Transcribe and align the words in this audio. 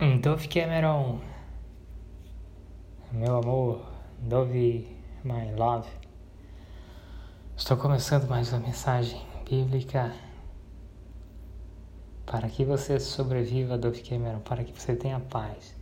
Dove 0.00 0.48
Cameron, 0.48 1.20
meu 3.12 3.36
amor, 3.36 3.84
Dove 4.18 4.88
My 5.22 5.52
Love. 5.54 5.90
Estou 7.54 7.76
começando 7.76 8.26
mais 8.26 8.50
uma 8.50 8.60
mensagem 8.60 9.20
bíblica 9.46 10.10
para 12.24 12.48
que 12.48 12.64
você 12.64 12.98
sobreviva, 12.98 13.76
Dove 13.76 14.00
Cameron, 14.00 14.40
para 14.40 14.64
que 14.64 14.72
você 14.72 14.96
tenha 14.96 15.20
paz. 15.20 15.76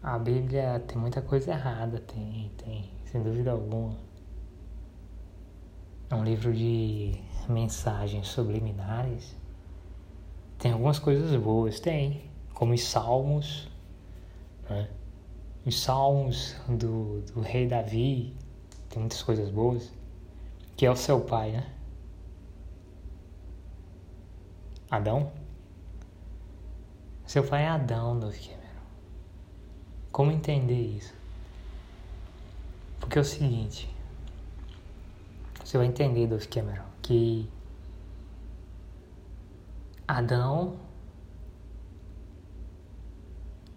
A 0.00 0.16
Bíblia 0.20 0.78
tem 0.86 0.96
muita 0.96 1.20
coisa 1.20 1.50
errada, 1.50 1.98
tem, 1.98 2.48
tem, 2.56 2.92
sem 3.06 3.24
dúvida 3.24 3.50
alguma. 3.50 3.96
É 6.08 6.14
um 6.14 6.22
livro 6.22 6.52
de 6.52 7.20
mensagens 7.48 8.28
subliminares. 8.28 9.36
Tem 10.60 10.70
algumas 10.70 11.00
coisas 11.00 11.34
boas, 11.42 11.80
tem 11.80 12.30
como 12.62 12.74
os 12.74 12.84
salmos, 12.84 13.68
né? 14.70 14.88
os 15.66 15.82
salmos 15.82 16.54
do, 16.68 17.20
do 17.22 17.40
rei 17.40 17.66
Davi, 17.66 18.36
tem 18.88 19.00
muitas 19.00 19.20
coisas 19.20 19.50
boas, 19.50 19.90
que 20.76 20.86
é 20.86 20.90
o 20.92 20.94
seu 20.94 21.20
pai, 21.22 21.50
né? 21.50 21.66
Adão? 24.88 25.32
Seu 27.26 27.42
pai 27.44 27.64
é 27.64 27.68
Adão, 27.68 28.20
Dove 28.20 28.38
Cameron. 28.38 28.86
Como 30.12 30.30
entender 30.30 30.98
isso? 30.98 31.14
Porque 33.00 33.18
é 33.18 33.22
o 33.22 33.24
seguinte, 33.24 33.92
você 35.64 35.76
vai 35.76 35.88
entender, 35.88 36.28
Dove 36.28 36.46
Cameron, 36.46 36.86
que 37.02 37.50
Adão 40.06 40.76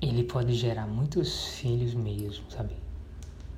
ele 0.10 0.24
pode 0.24 0.54
gerar 0.54 0.88
muitos 0.88 1.48
filhos 1.56 1.94
mesmo, 1.94 2.50
sabe? 2.52 2.76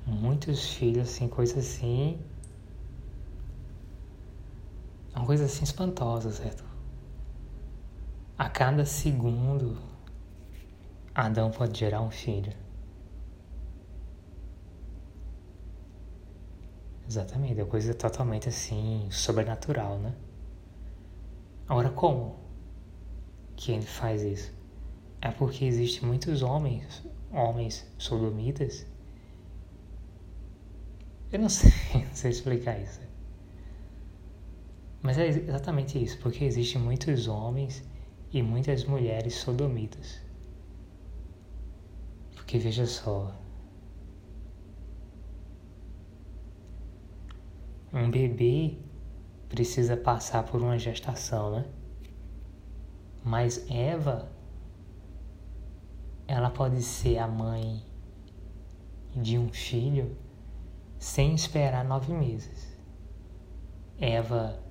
Muitos 0.06 0.70
filhos, 0.70 1.08
assim, 1.08 1.28
coisa 1.28 1.58
assim. 1.58 2.18
Uma 5.14 5.26
coisa 5.26 5.44
assim 5.44 5.64
espantosa, 5.64 6.30
certo? 6.30 6.64
A 8.38 8.48
cada 8.48 8.84
segundo, 8.84 9.76
Adão 11.14 11.50
pode 11.50 11.78
gerar 11.78 12.00
um 12.00 12.10
filho. 12.10 12.52
Exatamente, 17.06 17.58
é 17.58 17.64
uma 17.64 17.70
coisa 17.70 17.94
totalmente 17.94 18.48
assim, 18.48 19.08
sobrenatural, 19.10 19.98
né? 19.98 20.14
Agora, 21.68 21.90
como 21.90 22.36
que 23.56 23.72
ele 23.72 23.86
faz 23.86 24.22
isso? 24.22 24.57
É 25.20 25.30
porque 25.30 25.64
existem 25.64 26.06
muitos 26.08 26.42
homens, 26.42 27.02
homens 27.32 27.86
sodomitas. 27.98 28.86
Eu 31.32 31.40
não 31.40 31.48
sei, 31.50 31.72
não 31.92 32.14
sei 32.14 32.30
explicar 32.30 32.80
isso. 32.80 33.00
Mas 35.02 35.18
é 35.18 35.28
exatamente 35.28 36.02
isso, 36.02 36.18
porque 36.18 36.44
existem 36.44 36.80
muitos 36.80 37.28
homens 37.28 37.84
e 38.32 38.42
muitas 38.42 38.84
mulheres 38.84 39.34
sodomitas. 39.34 40.20
Porque 42.34 42.58
veja 42.58 42.86
só, 42.86 43.34
um 47.92 48.10
bebê 48.10 48.76
precisa 49.48 49.96
passar 49.96 50.42
por 50.44 50.60
uma 50.60 50.78
gestação, 50.78 51.50
né? 51.50 51.66
Mas 53.24 53.68
Eva 53.70 54.30
ela 56.28 56.50
pode 56.50 56.82
ser 56.82 57.16
a 57.16 57.26
mãe 57.26 57.82
de 59.16 59.38
um 59.38 59.48
filho 59.48 60.14
sem 60.98 61.34
esperar 61.34 61.82
nove 61.82 62.12
meses. 62.12 62.76
Eva 63.98 64.62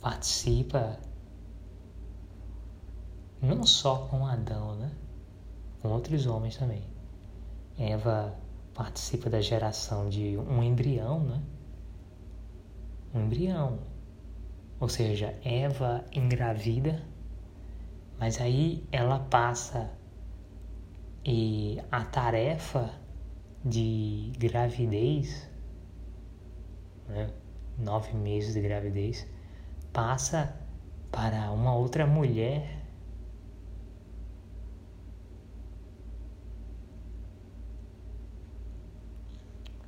participa 0.00 0.98
não 3.40 3.64
só 3.64 4.06
com 4.08 4.26
Adão, 4.26 4.76
né? 4.76 4.92
Com 5.80 5.88
outros 5.88 6.26
homens 6.26 6.58
também. 6.58 6.84
Eva 7.78 8.36
participa 8.74 9.30
da 9.30 9.40
geração 9.40 10.08
de 10.10 10.36
um 10.36 10.62
embrião, 10.62 11.20
né? 11.20 11.42
Um 13.14 13.22
embrião. 13.22 13.78
Ou 14.78 14.88
seja, 14.88 15.34
Eva 15.42 16.04
engravida 16.12 17.02
mas 18.18 18.40
aí 18.40 18.84
ela 18.90 19.20
passa 19.20 19.90
e 21.24 21.80
a 21.90 22.04
tarefa 22.04 22.92
de 23.64 24.32
gravidez, 24.38 25.48
né, 27.06 27.30
nove 27.76 28.14
meses 28.14 28.54
de 28.54 28.60
gravidez, 28.60 29.26
passa 29.92 30.56
para 31.12 31.50
uma 31.50 31.74
outra 31.74 32.06
mulher 32.06 32.82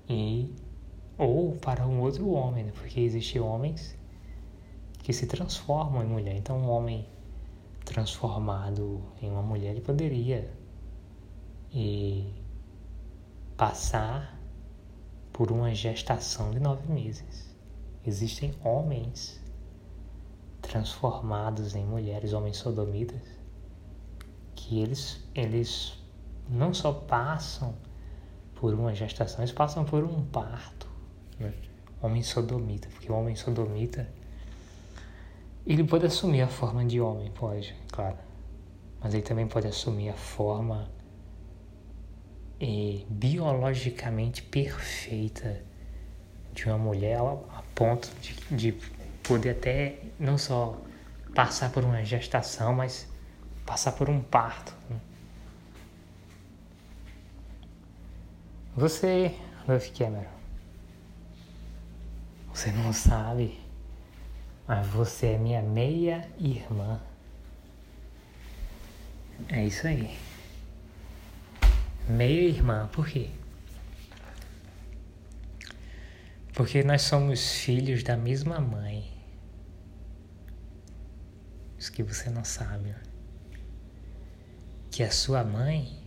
e 0.08 0.54
ou 1.16 1.56
para 1.56 1.86
um 1.86 2.00
outro 2.00 2.28
homem, 2.30 2.64
né? 2.64 2.72
porque 2.72 3.00
existem 3.00 3.41
homens 3.41 3.97
que 5.02 5.12
se 5.12 5.26
transformam 5.26 6.02
em 6.02 6.06
mulher. 6.06 6.34
Então, 6.36 6.58
um 6.58 6.70
homem 6.70 7.06
transformado 7.91 9.03
em 9.21 9.28
uma 9.28 9.43
mulher, 9.43 9.73
ele 9.73 9.81
poderia 9.81 10.49
e 11.73 12.33
passar 13.56 14.41
por 15.33 15.51
uma 15.51 15.75
gestação 15.75 16.53
de 16.53 16.61
nove 16.61 16.87
meses. 16.91 17.53
Existem 18.06 18.55
homens 18.65 19.41
transformados 20.62 21.75
em 21.75 21.84
mulheres, 21.84 22.33
homens 22.33 22.59
sodomitas, 22.59 23.23
que 24.55 24.81
eles, 24.81 25.25
eles 25.34 25.99
não 26.49 26.72
só 26.72 26.93
passam 26.93 27.75
por 28.55 28.72
uma 28.72 28.95
gestação, 28.95 29.41
eles 29.41 29.53
passam 29.53 29.84
por 29.84 30.05
um 30.05 30.25
parto. 30.27 30.89
Né? 31.41 31.53
Homem 32.01 32.22
sodomita, 32.22 32.89
porque 32.89 33.11
o 33.11 33.17
homem 33.17 33.34
sodomita 33.34 34.09
ele 35.66 35.84
pode 35.84 36.06
assumir 36.06 36.43
a 36.43 36.48
forma 36.48 36.84
de 36.84 37.00
homem, 37.00 37.31
pode, 37.31 37.75
claro. 37.93 38.16
Mas 39.00 39.15
ele 39.15 39.22
também 39.22 39.47
pode 39.47 39.66
assumir 39.66 40.10
a 40.10 40.15
forma 40.15 40.91
eh, 42.60 43.04
biologicamente 43.09 44.43
perfeita 44.43 45.62
de 46.53 46.66
uma 46.66 46.78
mulher 46.78 47.19
a 47.19 47.62
ponto 47.75 48.10
de, 48.21 48.34
de 48.50 48.72
poder 49.22 49.50
até 49.50 49.98
não 50.19 50.37
só 50.37 50.78
passar 51.34 51.71
por 51.71 51.84
uma 51.84 52.04
gestação, 52.04 52.75
mas 52.75 53.06
passar 53.65 53.92
por 53.92 54.10
um 54.10 54.21
parto. 54.21 54.75
Né? 54.88 55.00
Você, 58.77 59.34
Love 59.69 59.91
Cameron, 59.91 60.41
você 62.53 62.72
não 62.72 62.92
sabe 62.92 63.59
mas 64.70 64.86
você 64.86 65.26
é 65.26 65.36
minha 65.36 65.60
meia 65.60 66.31
irmã. 66.38 67.00
É 69.48 69.66
isso 69.66 69.84
aí. 69.84 70.16
Meia 72.08 72.48
irmã, 72.48 72.88
por 72.92 73.09
quê? 73.09 73.30
Porque 76.54 76.84
nós 76.84 77.03
somos 77.03 77.54
filhos 77.54 78.04
da 78.04 78.16
mesma 78.16 78.60
mãe. 78.60 79.12
Isso 81.76 81.91
que 81.91 82.04
você 82.04 82.30
não 82.30 82.44
sabe. 82.44 82.94
Que 84.88 85.03
a 85.03 85.10
sua 85.10 85.42
mãe 85.42 86.00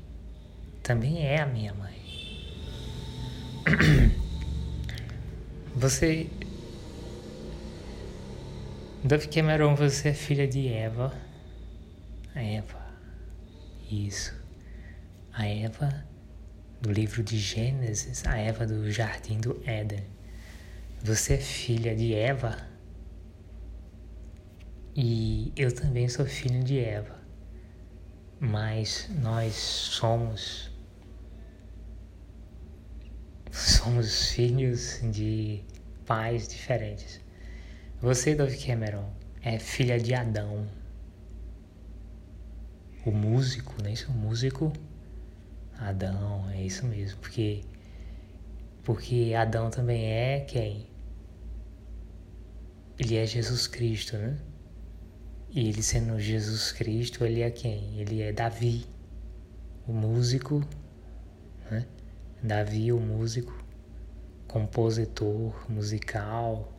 também 0.82 1.26
é 1.26 1.42
a 1.42 1.46
minha 1.46 1.74
mãe. 1.74 2.02
Você 5.76 6.30
Dove 9.06 9.28
Cameron, 9.28 9.76
você 9.76 10.10
é 10.10 10.14
filha 10.14 10.48
de 10.48 10.66
Eva. 10.70 11.14
A 12.34 12.42
Eva. 12.42 12.80
Isso. 13.92 14.34
A 15.34 15.46
Eva 15.46 16.06
do 16.80 16.90
livro 16.90 17.22
de 17.22 17.38
Gênesis, 17.38 18.26
a 18.26 18.38
Eva 18.38 18.66
do 18.66 18.90
jardim 18.90 19.42
do 19.42 19.62
Éden. 19.66 20.06
Você 21.04 21.34
é 21.34 21.38
filha 21.38 21.94
de 21.94 22.14
Eva. 22.14 22.56
E 24.96 25.52
eu 25.58 25.76
também 25.76 26.08
sou 26.08 26.26
filho 26.26 26.64
de 26.64 26.80
Eva. 26.80 27.20
Mas 28.40 29.10
nós 29.22 29.54
somos 29.54 30.72
somos 33.52 34.30
filhos 34.30 35.02
de 35.12 35.62
pais 36.06 36.48
diferentes. 36.48 37.23
Você, 38.04 38.36
Dove 38.36 38.58
Cameron, 38.58 39.10
é 39.42 39.58
filha 39.58 39.98
de 39.98 40.14
Adão. 40.14 40.68
o 43.06 43.12
músico, 43.12 43.74
não 43.82 43.88
é 43.90 43.94
isso? 43.94 44.12
O 44.12 44.14
músico 44.14 44.74
Adão, 45.80 46.50
é 46.50 46.62
isso 46.62 46.86
mesmo, 46.86 47.18
porque 47.22 47.62
porque 48.84 49.34
Adão 49.34 49.70
também 49.70 50.04
é 50.04 50.42
quem? 50.42 50.86
Ele 53.00 53.16
é 53.16 53.26
Jesus 53.26 53.68
Cristo, 53.68 54.18
né? 54.18 54.38
E 55.50 55.70
ele 55.70 55.82
sendo 55.82 56.20
Jesus 56.20 56.74
Cristo, 56.74 57.24
ele 57.24 57.40
é 57.40 57.50
quem? 57.50 57.98
Ele 58.02 58.22
é 58.22 58.34
Davi, 58.34 58.86
o 59.88 59.94
músico, 59.94 60.62
né? 61.72 61.88
Davi, 62.44 62.92
o 62.92 63.00
músico, 63.00 63.58
compositor 64.46 65.56
musical. 65.72 66.73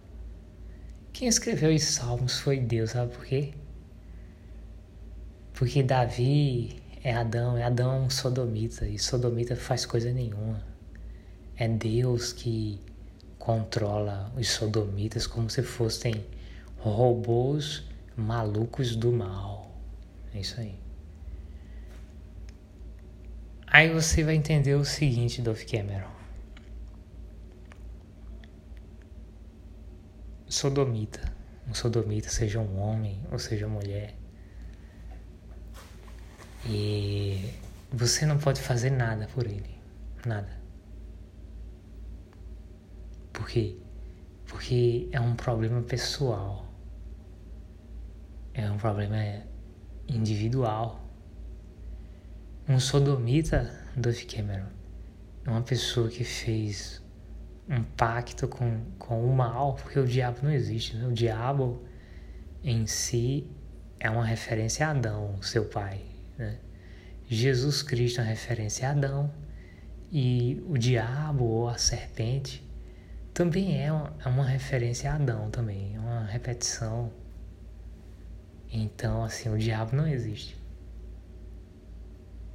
Quem 1.14 1.28
escreveu 1.28 1.72
os 1.72 1.84
salmos 1.84 2.40
foi 2.40 2.58
Deus, 2.58 2.90
sabe 2.90 3.14
por 3.14 3.24
quê? 3.24 3.54
Porque 5.52 5.80
Davi 5.80 6.82
é 7.04 7.14
Adão, 7.14 7.56
é 7.56 7.62
Adão 7.62 8.10
sodomita, 8.10 8.84
e 8.84 8.98
sodomita 8.98 9.54
faz 9.54 9.86
coisa 9.86 10.12
nenhuma. 10.12 10.60
É 11.56 11.68
Deus 11.68 12.32
que 12.32 12.80
controla 13.38 14.32
os 14.36 14.50
sodomitas 14.50 15.24
como 15.24 15.48
se 15.48 15.62
fossem 15.62 16.26
robôs 16.78 17.84
malucos 18.16 18.96
do 18.96 19.12
mal. 19.12 19.72
É 20.34 20.40
isso 20.40 20.60
aí. 20.60 20.74
Aí 23.68 23.88
você 23.88 24.24
vai 24.24 24.34
entender 24.34 24.74
o 24.74 24.84
seguinte, 24.84 25.40
Dove 25.40 25.64
Cameron. 25.64 26.13
Sodomita. 30.54 31.20
Um 31.68 31.74
sodomita, 31.74 32.28
seja 32.28 32.60
um 32.60 32.78
homem 32.78 33.20
ou 33.32 33.40
seja 33.40 33.66
mulher, 33.66 34.14
e 36.64 37.50
você 37.90 38.24
não 38.24 38.38
pode 38.38 38.60
fazer 38.62 38.90
nada 38.90 39.26
por 39.34 39.46
ele. 39.46 39.76
Nada. 40.24 40.56
Por 43.32 43.48
quê? 43.48 43.76
Porque 44.46 45.08
é 45.10 45.20
um 45.20 45.34
problema 45.34 45.82
pessoal. 45.82 46.72
É 48.52 48.70
um 48.70 48.78
problema 48.78 49.42
individual. 50.06 51.04
Um 52.68 52.78
sodomita, 52.78 53.74
Duff 53.96 54.24
Cameron, 54.26 54.68
é 55.44 55.50
uma 55.50 55.62
pessoa 55.62 56.08
que 56.08 56.22
fez 56.22 57.03
um 57.68 57.82
pacto 57.82 58.46
com, 58.46 58.80
com 58.98 59.24
o 59.24 59.34
mal, 59.34 59.74
porque 59.74 59.98
o 59.98 60.06
diabo 60.06 60.38
não 60.42 60.50
existe. 60.50 60.96
Né? 60.96 61.06
O 61.06 61.12
diabo 61.12 61.82
em 62.62 62.86
si 62.86 63.46
é 63.98 64.10
uma 64.10 64.24
referência 64.24 64.86
a 64.86 64.90
Adão, 64.90 65.40
seu 65.42 65.64
pai. 65.64 66.00
Né? 66.38 66.58
Jesus 67.26 67.82
Cristo 67.82 68.20
é 68.20 68.24
uma 68.24 68.28
referência 68.28 68.88
a 68.88 68.92
Adão 68.92 69.32
e 70.12 70.62
o 70.68 70.76
diabo 70.76 71.44
ou 71.44 71.68
a 71.68 71.78
serpente 71.78 72.62
também 73.34 73.82
é 73.82 73.90
uma, 73.90 74.14
é 74.24 74.28
uma 74.28 74.44
referência 74.44 75.10
a 75.10 75.16
Adão 75.16 75.50
também, 75.50 75.96
é 75.96 75.98
uma 75.98 76.24
repetição. 76.24 77.10
Então, 78.70 79.24
assim, 79.24 79.48
o 79.48 79.58
diabo 79.58 79.96
não 79.96 80.06
existe. 80.06 80.56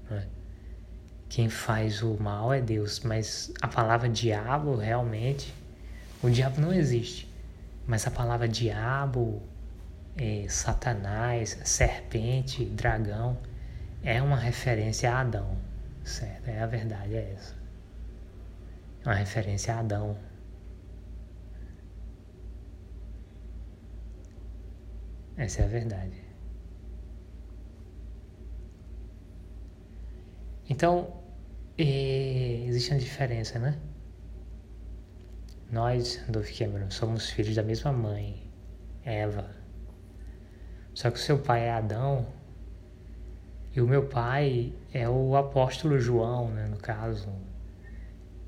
Não 0.09 0.17
é? 0.17 0.27
Quem 1.29 1.47
faz 1.47 2.01
o 2.01 2.17
mal 2.19 2.51
é 2.51 2.59
Deus, 2.59 3.01
mas 3.01 3.53
a 3.61 3.67
palavra 3.67 4.09
diabo 4.09 4.75
realmente, 4.75 5.53
o 6.23 6.29
diabo 6.29 6.59
não 6.59 6.73
existe. 6.73 7.31
Mas 7.85 8.05
a 8.07 8.11
palavra 8.11 8.47
diabo, 8.47 9.41
é, 10.17 10.47
Satanás, 10.49 11.59
serpente, 11.63 12.65
dragão, 12.65 13.37
é 14.03 14.19
uma 14.21 14.37
referência 14.37 15.11
a 15.13 15.21
Adão, 15.21 15.55
certo? 16.03 16.47
É 16.47 16.61
a 16.61 16.65
verdade, 16.65 17.15
é 17.15 17.33
essa. 17.35 17.55
É 19.05 19.09
uma 19.09 19.15
referência 19.15 19.75
a 19.75 19.79
Adão. 19.79 20.17
Essa 25.37 25.61
é 25.61 25.65
a 25.65 25.67
verdade. 25.67 26.29
Então, 30.69 31.18
existe 31.83 32.91
uma 32.91 32.99
diferença, 32.99 33.59
né? 33.59 33.77
Nós, 35.71 36.21
Dove 36.27 36.51
Cameron, 36.53 36.89
somos 36.89 37.29
filhos 37.29 37.55
da 37.55 37.63
mesma 37.63 37.91
mãe, 37.91 38.51
Eva. 39.05 39.49
Só 40.93 41.11
que 41.11 41.17
o 41.17 41.21
seu 41.21 41.37
pai 41.37 41.65
é 41.65 41.71
Adão, 41.71 42.27
e 43.75 43.81
o 43.81 43.87
meu 43.87 44.07
pai 44.07 44.73
é 44.93 45.07
o 45.07 45.35
apóstolo 45.35 45.99
João, 45.99 46.49
né, 46.49 46.67
no 46.67 46.77
caso, 46.77 47.29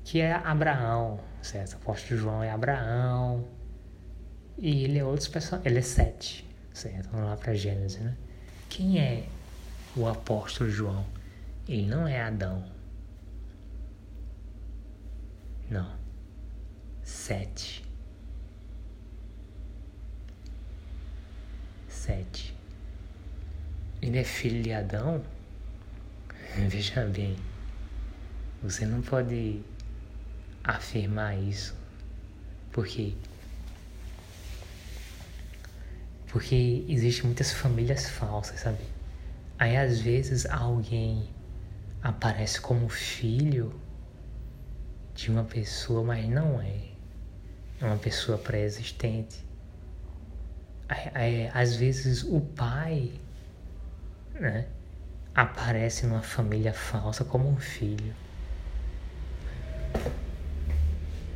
que 0.04 0.20
é 0.20 0.32
Abraão, 0.32 1.20
certo? 1.40 1.74
O 1.74 1.76
apóstolo 1.76 2.20
João 2.20 2.42
é 2.42 2.50
Abraão. 2.50 3.46
E 4.58 4.84
ele 4.84 4.98
é 4.98 5.04
outros 5.04 5.28
personagens, 5.28 5.70
ele 5.70 5.78
é 5.78 5.82
sete, 5.82 6.48
certo? 6.74 7.08
Vamos 7.10 7.28
lá 7.28 7.36
para 7.36 7.54
Gênesis, 7.54 8.00
né? 8.00 8.16
Quem 8.68 8.98
é 8.98 9.24
o 9.96 10.06
apóstolo 10.06 10.68
João? 10.68 11.06
Ele 11.68 11.86
não 11.86 12.06
é 12.06 12.20
Adão. 12.20 12.64
Não. 15.72 15.90
Sete. 17.02 17.84
Sete 21.88 22.52
ele 24.02 24.18
é 24.18 24.24
filho 24.24 24.60
de 24.60 24.72
Adão, 24.72 25.22
veja 26.68 27.06
bem, 27.06 27.36
você 28.60 28.84
não 28.84 29.00
pode 29.00 29.62
afirmar 30.64 31.38
isso. 31.38 31.74
Por 32.72 32.84
quê? 32.84 33.14
Porque 36.26 36.84
existem 36.88 37.26
muitas 37.26 37.52
famílias 37.52 38.08
falsas, 38.08 38.60
sabe? 38.60 38.82
Aí 39.58 39.76
às 39.76 40.00
vezes 40.00 40.46
alguém 40.46 41.28
aparece 42.02 42.60
como 42.60 42.88
filho 42.88 43.72
de 45.14 45.30
uma 45.30 45.44
pessoa, 45.44 46.02
mas 46.02 46.28
não 46.28 46.60
é. 46.60 46.92
É 47.80 47.84
uma 47.84 47.96
pessoa 47.96 48.38
pré-existente. 48.38 49.44
Às 51.52 51.74
vezes 51.76 52.22
o 52.22 52.40
pai 52.40 53.12
né, 54.34 54.66
aparece 55.34 56.06
numa 56.06 56.22
família 56.22 56.72
falsa 56.72 57.24
como 57.24 57.48
um 57.48 57.56
filho. 57.56 58.14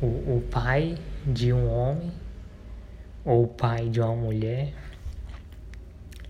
O, 0.01 0.05
o 0.05 0.47
pai 0.51 0.97
de 1.25 1.51
um 1.51 1.69
homem 1.69 2.13
ou 3.25 3.43
o 3.43 3.47
pai 3.47 3.89
de 3.89 3.99
uma 3.99 4.15
mulher 4.15 4.73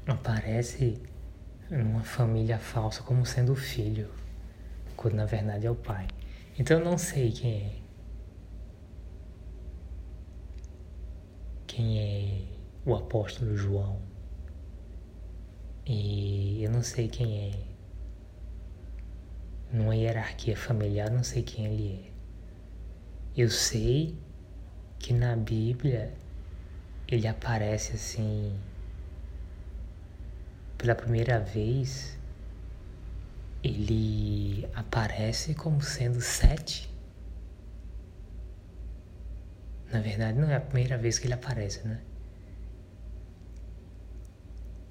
aparece 0.07 0.99
numa 1.69 2.01
família 2.01 2.57
falsa 2.57 3.03
como 3.03 3.25
sendo 3.25 3.53
filho, 3.55 4.09
quando 4.95 5.15
na 5.15 5.25
verdade 5.25 5.67
é 5.67 5.71
o 5.71 5.75
pai. 5.75 6.07
Então 6.59 6.79
eu 6.79 6.85
não 6.85 6.97
sei 6.97 7.31
quem 7.31 7.53
é. 7.53 7.79
Quem 11.67 11.99
é 11.99 12.41
o 12.83 12.95
apóstolo 12.95 13.55
João. 13.55 14.01
E 15.85 16.63
eu 16.63 16.71
não 16.71 16.81
sei 16.81 17.07
quem 17.07 17.51
é. 17.51 17.67
Numa 19.71 19.95
hierarquia 19.95 20.57
familiar, 20.57 21.11
não 21.11 21.23
sei 21.23 21.43
quem 21.43 21.65
ele 21.65 22.03
é. 22.03 22.11
Eu 23.39 23.51
sei 23.51 24.17
que 24.97 25.13
na 25.13 25.35
Bíblia 25.35 26.11
ele 27.07 27.27
aparece 27.27 27.93
assim 27.93 28.59
pela 30.77 30.95
primeira 30.95 31.39
vez 31.39 32.16
ele 33.67 34.69
aparece 34.73 35.53
como 35.53 35.81
sendo 35.81 36.21
sete. 36.21 36.89
Na 39.91 39.99
verdade, 39.99 40.37
não 40.39 40.49
é 40.49 40.55
a 40.55 40.61
primeira 40.61 40.97
vez 40.97 41.19
que 41.19 41.27
ele 41.27 41.33
aparece, 41.33 41.85
né? 41.87 42.01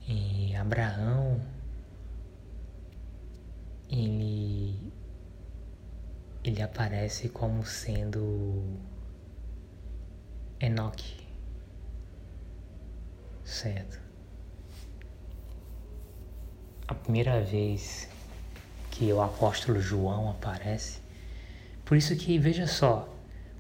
E 0.09 0.55
Abraão, 0.55 1.41
ele, 3.91 4.93
ele 6.45 6.63
aparece 6.63 7.29
como 7.29 7.65
sendo 7.65 8.79
Enoque, 10.61 11.27
certo? 13.45 14.01
A 16.89 16.95
primeira 16.95 17.43
vez 17.43 18.09
que 18.97 19.13
o 19.13 19.21
apóstolo 19.21 19.81
João 19.81 20.31
aparece, 20.31 21.01
por 21.85 21.97
isso 21.97 22.17
que 22.17 22.39
veja 22.39 22.67
só, 22.67 23.09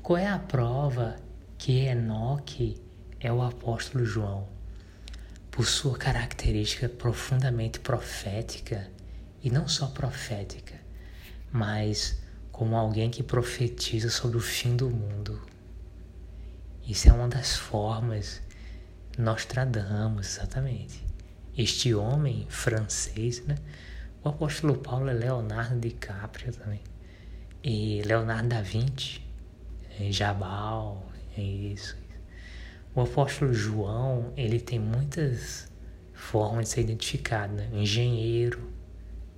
qual 0.03 0.17
é 0.17 0.27
a 0.27 0.39
prova 0.39 1.17
que 1.59 1.87
Enoque 1.87 2.81
é 3.21 3.33
o 3.33 3.43
apóstolo 3.43 4.05
João? 4.05 4.57
por 5.57 5.65
sua 5.65 5.97
característica 5.97 6.87
profundamente 6.87 7.81
profética, 7.81 8.91
e 9.43 9.49
não 9.49 9.67
só 9.67 9.87
profética, 9.87 10.75
mas 11.51 12.19
como 12.53 12.77
alguém 12.77 13.09
que 13.09 13.23
profetiza 13.23 14.11
sobre 14.11 14.37
o 14.37 14.41
fim 14.41 14.77
do 14.77 14.91
mundo. 14.91 15.41
Isso 16.87 17.09
é 17.09 17.13
uma 17.13 17.27
das 17.27 17.57
formas 17.57 18.43
Nostradamus, 19.17 20.37
exatamente. 20.37 21.03
Este 21.57 21.95
homem 21.95 22.47
francês, 22.51 23.43
né? 23.47 23.57
O 24.27 24.31
apóstolo 24.31 24.75
Paulo 24.75 25.09
é 25.09 25.13
Leonardo 25.13 25.79
DiCaprio 25.79 26.53
também. 26.53 26.81
E 27.63 28.03
Leonardo 28.05 28.49
da 28.49 28.61
Vinci, 28.61 29.21
é 30.01 30.11
Jabal, 30.11 31.09
é 31.39 31.41
isso. 31.41 31.97
O 32.93 33.03
apóstolo 33.03 33.55
João, 33.55 34.33
ele 34.37 34.59
tem 34.59 34.81
muitas 34.81 35.71
formas 36.13 36.65
de 36.65 36.71
ser 36.71 36.81
identificado, 36.81 37.55
né? 37.55 37.69
Engenheiro, 37.73 38.69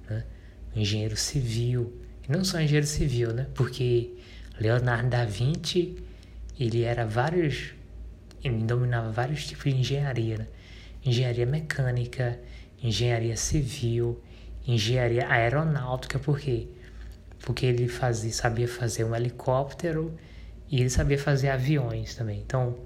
né? 0.09 0.25
Engenheiro 0.75 1.19
civil. 1.19 1.93
E 2.27 2.33
não 2.33 2.43
só 2.43 2.59
engenheiro 2.59 2.87
civil, 2.87 3.35
né? 3.35 3.47
Porque 3.55 4.17
Leonardo 4.59 5.11
da 5.11 5.27
Vinci, 5.27 6.03
ele 6.59 6.85
era 6.85 7.05
vários, 7.05 7.75
ele 8.43 8.65
dominava 8.65 9.11
vários 9.11 9.47
tipos 9.47 9.65
de 9.65 9.81
engenharia, 9.81 10.39
né? 10.39 10.47
Engenharia 11.05 11.45
mecânica, 11.45 12.41
engenharia 12.83 13.37
civil, 13.37 14.19
engenharia 14.69 15.27
aeronáutica, 15.29 16.19
por 16.19 16.39
quê? 16.39 16.69
Porque 17.41 17.65
ele 17.65 17.89
fazia, 17.89 18.33
sabia 18.33 18.69
fazer 18.69 19.05
um 19.05 19.17
helicóptero 19.17 20.15
e 20.69 20.81
ele 20.81 20.91
sabia 20.91 21.19
fazer 21.19 21.49
aviões 21.49 22.15
também. 22.15 22.41
Então, 22.41 22.77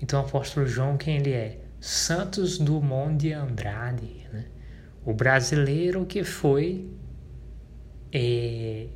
então 0.00 0.22
o 0.22 0.24
apóstolo 0.24 0.66
João, 0.66 0.96
quem 0.96 1.16
ele 1.16 1.32
é? 1.32 1.58
Santos 1.80 2.56
Dumont 2.58 3.16
de 3.16 3.32
Andrade, 3.32 4.26
né? 4.32 4.46
o 5.04 5.12
brasileiro 5.12 6.06
que 6.06 6.22
foi 6.22 6.88
é, 8.12 8.86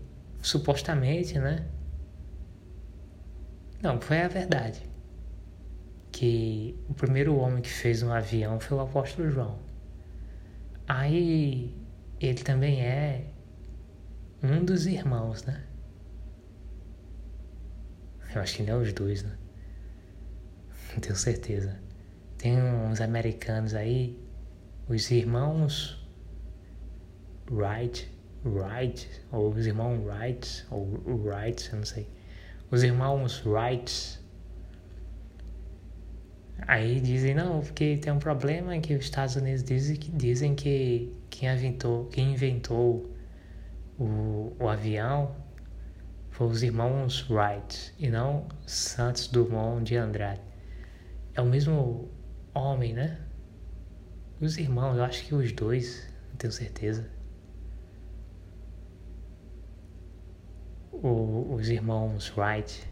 supostamente, 0.41 1.39
né? 1.39 1.67
Não, 3.83 4.01
foi 4.01 4.23
a 4.23 4.29
verdade. 4.29 4.81
Que 6.13 6.77
o 6.89 6.95
primeiro 6.95 7.37
homem 7.37 7.61
que 7.61 7.69
fez 7.69 8.03
um 8.03 8.13
avião 8.13 8.59
foi 8.59 8.79
o 8.79 8.81
apóstolo 8.81 9.31
João. 9.31 9.59
Aí 10.87 11.75
ele 12.21 12.43
também 12.43 12.81
é 12.83 13.25
um 14.43 14.65
dos 14.65 14.87
irmãos, 14.87 15.45
né? 15.45 15.65
Eu 18.35 18.43
acho 18.43 18.57
que 18.57 18.63
não 18.63 18.75
é 18.75 18.77
os 18.77 18.93
dois, 18.93 19.23
né? 19.23 19.37
Não 20.93 21.01
tenho 21.01 21.17
certeza. 21.17 21.79
Tem 22.37 22.57
uns 22.61 23.01
americanos 23.01 23.75
aí, 23.75 24.19
os 24.89 25.11
irmãos 25.11 25.99
Wright, 27.51 28.11
Wright, 28.45 29.09
ou 29.33 29.51
os 29.51 29.67
irmãos 29.67 29.99
Wright, 30.05 30.67
ou 30.71 30.87
Wright, 31.07 31.71
eu 31.73 31.79
não 31.79 31.85
sei. 31.85 32.09
Os 32.71 32.83
irmãos 32.83 33.45
Wright. 33.45 34.21
Aí 36.67 37.01
dizem, 37.01 37.35
não, 37.35 37.61
porque 37.61 37.97
tem 37.97 38.13
um 38.13 38.19
problema 38.19 38.79
que 38.79 38.95
os 38.95 39.05
Estados 39.05 39.37
Unidos 39.37 39.63
dizem 39.63 39.97
que, 39.97 40.11
dizem 40.11 40.55
que 40.55 41.15
quem 41.31 41.49
inventou, 41.49 42.07
quem 42.07 42.33
inventou 42.33 43.11
o, 43.99 44.53
o 44.59 44.69
avião 44.69 45.35
foi 46.31 46.47
os 46.49 46.63
irmãos 46.63 47.29
Wright 47.31 47.95
e 47.99 48.09
não 48.09 48.47
Santos 48.67 49.29
Dumont 49.29 49.85
de 49.85 49.97
Andrade. 49.97 50.41
É 51.35 51.41
o 51.41 51.47
mesmo 51.47 52.09
homem, 52.55 52.93
né? 52.93 53.19
Os 54.41 54.57
irmãos, 54.59 54.97
eu 54.97 55.05
acho 55.05 55.25
que 55.25 55.35
os 55.35 55.53
dois, 55.53 56.09
não 56.31 56.37
tenho 56.37 56.53
certeza. 56.53 57.09
O, 60.93 61.55
os 61.55 61.69
irmãos 61.69 62.33
Wright, 62.37 62.89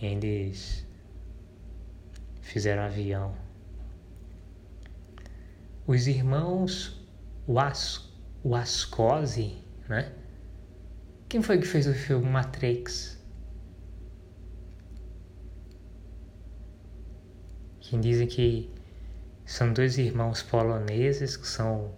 eles 0.00 0.87
fizeram 2.48 2.82
avião. 2.82 3.34
Os 5.86 6.06
irmãos 6.06 7.00
Was, 7.46 8.10
Wascose, 8.44 9.56
né? 9.88 10.12
Quem 11.28 11.42
foi 11.42 11.58
que 11.58 11.66
fez 11.66 11.86
o 11.86 11.94
filme 11.94 12.26
Matrix? 12.26 13.18
que 17.80 17.96
dizem 17.96 18.26
que 18.26 18.70
são 19.46 19.72
dois 19.72 19.96
irmãos 19.96 20.42
poloneses 20.42 21.38
que 21.38 21.46
são 21.46 21.94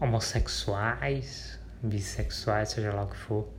homossexuais, 0.00 1.60
bissexuais, 1.80 2.70
seja 2.70 2.92
lá 2.92 3.04
o 3.04 3.08
que 3.08 3.16
for. 3.16 3.57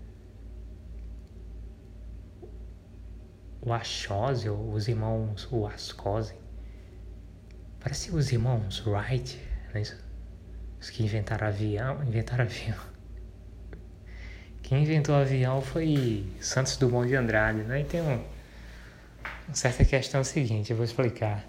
O 3.61 3.73
Achose, 3.73 4.49
ou 4.49 4.71
os 4.71 4.87
irmãos 4.87 5.47
o 5.51 5.67
Ascose, 5.67 6.33
parece 7.79 8.11
os 8.11 8.31
irmãos 8.31 8.85
Wright, 8.85 9.37
né? 9.73 9.83
os 10.79 10.89
que 10.89 11.03
inventaram 11.03 11.47
avião, 11.47 12.03
inventaram 12.03 12.45
avião. 12.45 12.77
Quem 14.63 14.83
inventou 14.83 15.15
avião 15.15 15.61
foi 15.61 16.25
Santos 16.39 16.77
Dumont 16.77 17.07
de 17.07 17.15
Andrade, 17.15 17.63
né? 17.63 17.81
E 17.81 17.83
tem 17.85 18.01
um 18.01 18.23
certa 19.53 19.83
questão 19.83 20.21
é 20.21 20.23
seguinte, 20.23 20.71
eu 20.71 20.77
vou 20.77 20.85
explicar. 20.85 21.45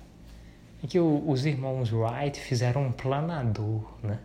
É 0.83 0.87
que 0.87 0.99
o, 0.99 1.29
os 1.29 1.45
irmãos 1.45 1.93
Wright 1.93 2.41
fizeram 2.41 2.87
um 2.87 2.93
planador, 2.93 3.85
né? 4.03 4.19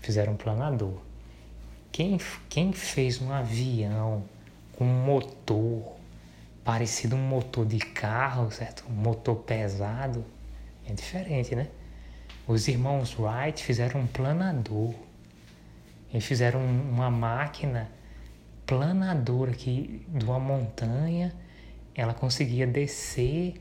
Fizeram 0.00 0.34
um 0.34 0.36
planador. 0.36 1.00
Quem, 1.90 2.18
quem 2.48 2.72
fez 2.72 3.20
um 3.20 3.32
avião 3.32 4.24
com 4.76 4.84
um 4.84 5.04
motor 5.04 5.96
parecido 6.64 7.16
um 7.16 7.28
motor 7.28 7.66
de 7.66 7.78
carro, 7.78 8.50
certo? 8.50 8.84
Um 8.88 8.94
motor 8.94 9.36
pesado, 9.36 10.24
é 10.88 10.92
diferente, 10.92 11.54
né? 11.54 11.68
Os 12.46 12.68
irmãos 12.68 13.16
Wright 13.18 13.62
fizeram 13.62 14.00
um 14.00 14.06
planador. 14.06 14.94
Eles 16.12 16.24
fizeram 16.24 16.60
uma 16.60 17.10
máquina 17.10 17.90
planadora 18.66 19.52
aqui 19.52 20.04
de 20.08 20.24
uma 20.24 20.38
montanha 20.38 21.32
ela 21.94 22.14
conseguia 22.14 22.66
descer 22.66 23.54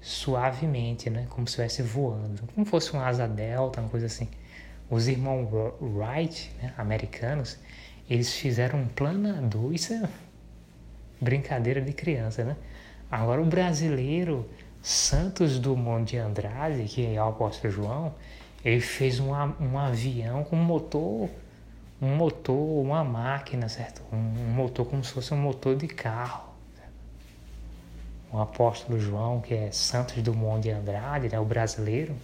suavemente, 0.00 1.10
né? 1.10 1.26
Como 1.30 1.46
se 1.46 1.52
estivesse 1.52 1.82
voando, 1.82 2.42
como 2.54 2.66
fosse 2.66 2.92
uma 2.92 3.06
asa 3.06 3.26
delta, 3.26 3.80
uma 3.80 3.88
coisa 3.88 4.06
assim. 4.06 4.28
Os 4.90 5.08
irmãos 5.08 5.48
Wright, 5.80 6.50
né, 6.62 6.72
americanos, 6.78 7.58
eles 8.08 8.32
fizeram 8.32 8.80
um 8.80 8.86
planador, 8.86 9.72
isso 9.74 9.92
é 9.92 10.08
brincadeira 11.20 11.80
de 11.80 11.92
criança, 11.92 12.44
né? 12.44 12.56
Agora 13.10 13.40
o 13.40 13.44
brasileiro 13.44 14.48
Santos 14.82 15.58
Dumont 15.58 16.04
de 16.04 16.18
Andrade, 16.18 16.84
que 16.84 17.14
é 17.14 17.22
o 17.22 17.28
apóstolo 17.28 17.72
João, 17.72 18.14
ele 18.64 18.80
fez 18.80 19.18
um, 19.20 19.30
um 19.32 19.78
avião 19.78 20.44
com 20.44 20.56
motor, 20.56 21.28
um 22.00 22.14
motor, 22.16 22.84
uma 22.84 23.02
máquina, 23.02 23.68
certo? 23.68 24.02
Um, 24.12 24.16
um 24.16 24.52
motor 24.54 24.86
como 24.86 25.02
se 25.02 25.12
fosse 25.12 25.32
um 25.32 25.38
motor 25.38 25.76
de 25.76 25.88
carro 25.88 26.48
o 28.32 28.38
apóstolo 28.38 29.00
João, 29.00 29.40
que 29.40 29.54
é 29.54 29.70
Santos 29.72 30.22
Dumont 30.22 30.60
de 30.60 30.70
Andrade, 30.70 31.28
né, 31.28 31.40
o 31.40 31.44
brasileiro, 31.44 32.14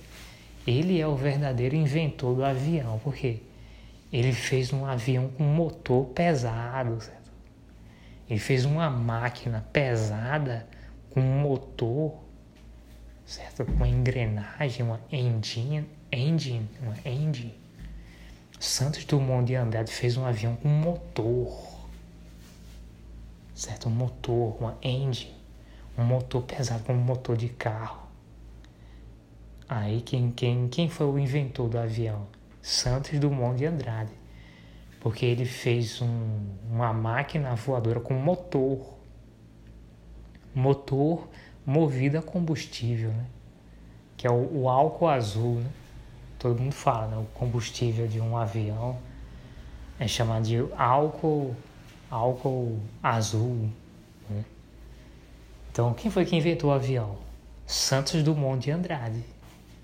ele 0.66 1.00
é 1.00 1.06
o 1.06 1.14
verdadeiro 1.14 1.74
inventor 1.74 2.34
do 2.34 2.44
avião, 2.44 3.00
porque 3.02 3.40
ele 4.12 4.32
fez 4.32 4.72
um 4.72 4.84
avião 4.86 5.28
com 5.28 5.44
motor 5.44 6.06
pesado, 6.06 7.00
certo? 7.00 7.24
Ele 8.28 8.38
fez 8.38 8.64
uma 8.64 8.88
máquina 8.88 9.66
pesada 9.73 10.66
com 11.11 11.21
um 11.21 11.40
motor, 11.40 12.14
certo? 13.26 13.62
Uma 13.64 13.88
engrenagem, 13.88 14.85
uma 14.85 15.00
engine, 15.11 15.87
engine, 16.11 16.69
uma 16.83 16.97
engine. 17.04 17.54
Santos 18.59 19.04
Dumont 19.04 19.47
de 19.47 19.54
Andrade 19.54 19.93
fez 19.93 20.16
um 20.16 20.25
avião 20.25 20.57
com 20.57 20.69
motor, 20.69 21.52
certo? 23.54 23.88
Um 23.88 23.93
motor, 23.93 24.57
uma 24.59 24.78
engine 24.83 25.45
um 25.97 26.04
motor 26.04 26.43
pesado 26.43 26.83
como 26.85 26.99
um 26.99 27.02
motor 27.02 27.37
de 27.37 27.49
carro. 27.49 28.02
Aí 29.69 30.02
quem, 30.02 30.31
quem, 30.31 30.69
quem 30.69 30.88
foi 30.88 31.07
o 31.07 31.19
inventor 31.19 31.69
do 31.69 31.78
avião? 31.78 32.26
Santos 32.61 33.19
Dumont 33.19 33.57
de 33.57 33.66
Andrade. 33.66 34.12
Porque 35.04 35.26
ele 35.26 35.44
fez 35.44 36.00
um, 36.00 36.40
uma 36.70 36.90
máquina 36.90 37.54
voadora 37.54 38.00
com 38.00 38.14
motor. 38.14 38.94
Motor 40.54 41.28
movido 41.66 42.16
a 42.16 42.23
combustível, 42.23 43.11
né? 43.11 43.26
Que 44.16 44.26
é 44.26 44.30
o, 44.30 44.62
o 44.62 44.66
álcool 44.66 45.08
azul, 45.08 45.56
né? 45.56 45.70
Todo 46.38 46.58
mundo 46.58 46.73
fala, 46.73 47.08
né? 47.08 47.18
O 47.18 47.26
combustível 47.38 48.08
de 48.08 48.18
um 48.18 48.34
avião 48.34 48.99
é 50.00 50.08
chamado 50.08 50.46
de 50.46 50.56
álcool, 50.75 51.54
álcool 52.11 52.80
azul, 53.02 53.68
né? 54.30 54.42
Então, 55.70 55.92
quem 55.92 56.11
foi 56.11 56.25
que 56.25 56.34
inventou 56.34 56.70
o 56.70 56.73
avião? 56.73 57.18
Santos 57.66 58.23
Dumont 58.23 58.58
de 58.58 58.70
Andrade, 58.70 59.23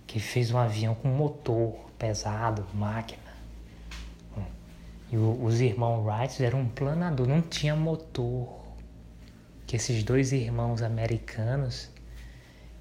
que 0.07 0.19
fez 0.19 0.50
um 0.50 0.57
avião 0.57 0.95
com 0.95 1.09
motor 1.09 1.75
pesado, 1.99 2.67
máquina. 2.73 3.20
E 5.12 5.17
o, 5.17 5.45
os 5.45 5.61
irmãos 5.61 6.05
Wright 6.05 6.43
eram 6.45 6.61
um 6.61 6.69
planador, 6.69 7.26
não 7.26 7.43
tinha 7.43 7.75
motor. 7.75 8.61
Que 9.67 9.76
esses 9.76 10.02
dois 10.02 10.33
irmãos 10.33 10.83
americanos, 10.83 11.90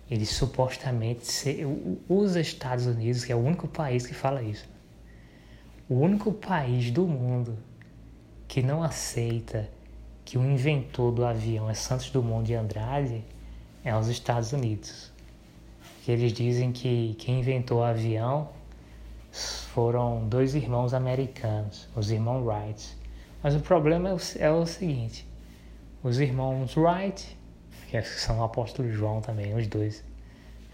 eles 0.10 0.30
supostamente, 0.30 1.26
os 2.08 2.36
Estados 2.36 2.86
Unidos, 2.86 3.24
que 3.24 3.32
é 3.32 3.36
o 3.36 3.40
único 3.40 3.68
país 3.68 4.06
que 4.06 4.14
fala 4.14 4.42
isso, 4.42 4.68
o 5.88 5.96
único 5.96 6.32
país 6.32 6.92
do 6.92 7.08
mundo 7.08 7.58
que 8.48 8.62
não 8.62 8.84
aceita 8.84 9.70
que 10.24 10.38
o 10.38 10.46
inventor 10.46 11.12
do 11.12 11.26
avião 11.26 11.68
é 11.68 11.74
Santos 11.74 12.12
Dumont 12.12 12.46
de 12.46 12.54
Andrade 12.54 13.24
é 13.84 13.96
os 13.96 14.08
Estados 14.08 14.54
Unidos. 14.54 15.12
Que 16.04 16.12
eles 16.12 16.32
dizem 16.32 16.72
que 16.72 17.16
quem 17.18 17.40
inventou 17.40 17.80
o 17.80 17.84
avião 17.84 18.50
foram 19.32 20.28
dois 20.28 20.56
irmãos 20.56 20.94
americanos, 20.94 21.88
os 21.96 22.12
irmãos 22.12 22.46
Wright. 22.46 22.98
Mas 23.42 23.56
o 23.56 23.60
problema 23.60 24.10
é 24.10 24.14
o, 24.14 24.18
é 24.40 24.52
o 24.52 24.66
seguinte: 24.66 25.28
os 26.04 26.20
irmãos 26.20 26.76
Wright, 26.76 27.38
que 27.90 28.02
são 28.02 28.40
o 28.40 28.44
apóstolo 28.44 28.92
João 28.92 29.22
também, 29.22 29.56
os 29.56 29.68
dois, 29.68 30.04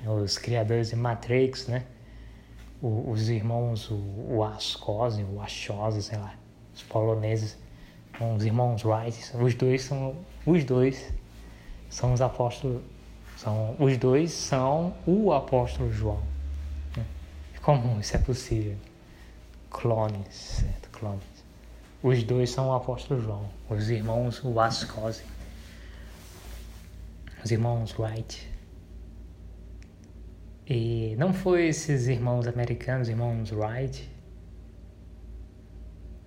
os 0.06 0.38
criadores 0.38 0.90
de 0.90 0.96
Matrix, 0.96 1.68
né? 1.68 1.86
O, 2.82 3.12
os 3.12 3.30
irmãos, 3.30 3.90
o, 3.90 3.96
o 3.96 4.44
Ascose, 4.44 5.24
o 5.24 5.42
Achose, 5.42 6.02
sei 6.04 6.18
lá, 6.18 6.36
os 6.74 6.84
poloneses, 6.84 7.58
os 8.36 8.46
irmãos 8.46 8.84
Wright, 8.84 9.36
os 9.38 9.54
dois 9.56 9.84
são 9.84 10.16
os 10.46 10.64
dois 10.64 11.14
são 11.90 12.14
os 12.14 12.22
apóstolos, 12.22 12.82
são 13.38 13.76
os 13.80 13.98
dois 13.98 14.32
são 14.32 14.94
o 15.06 15.32
apóstolo 15.32 15.92
João. 15.92 16.35
Como 17.66 18.00
isso 18.00 18.16
é 18.16 18.20
possível? 18.20 18.78
Clones, 19.72 20.36
certo? 20.36 20.88
Clones. 20.92 21.24
Os 22.04 22.24
dois 22.24 22.52
são 22.52 22.70
o 22.70 22.76
apóstolo 22.76 23.20
João, 23.20 23.50
os 23.68 23.90
irmãos 23.90 24.40
Wascose, 24.44 25.24
os 27.44 27.50
irmãos 27.50 27.98
Wright. 27.98 28.48
E 30.68 31.16
não 31.18 31.34
foi 31.34 31.66
esses 31.66 32.06
irmãos 32.06 32.46
americanos, 32.46 33.10
irmãos 33.10 33.52
Wright, 33.52 34.12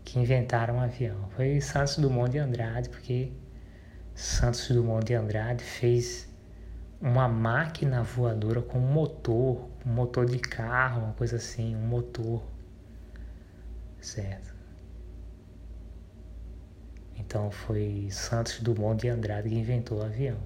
que 0.04 0.18
inventaram 0.18 0.78
o 0.78 0.80
avião. 0.80 1.28
Foi 1.37 1.61
Santos 1.61 1.99
Dumont 1.99 2.33
de 2.33 2.38
Andrade, 2.38 2.88
porque 2.88 3.30
Santos 4.12 4.68
Dumont 4.71 5.07
de 5.07 5.14
Andrade 5.14 5.62
fez 5.62 6.27
uma 7.00 7.28
máquina 7.28 8.02
voadora 8.02 8.61
com 8.61 8.78
um 8.78 8.93
motor, 8.93 9.69
um 9.87 9.93
motor 9.93 10.26
de 10.26 10.38
carro, 10.38 11.05
uma 11.05 11.12
coisa 11.12 11.37
assim, 11.37 11.76
um 11.76 11.87
motor. 11.87 12.43
Certo? 14.00 14.55
Então 17.17 17.50
foi 17.50 18.09
Santos 18.11 18.61
Dumont 18.61 19.00
de 19.00 19.09
Andrade 19.09 19.49
que 19.49 19.55
inventou 19.55 19.99
o 19.99 20.02
avião. 20.02 20.38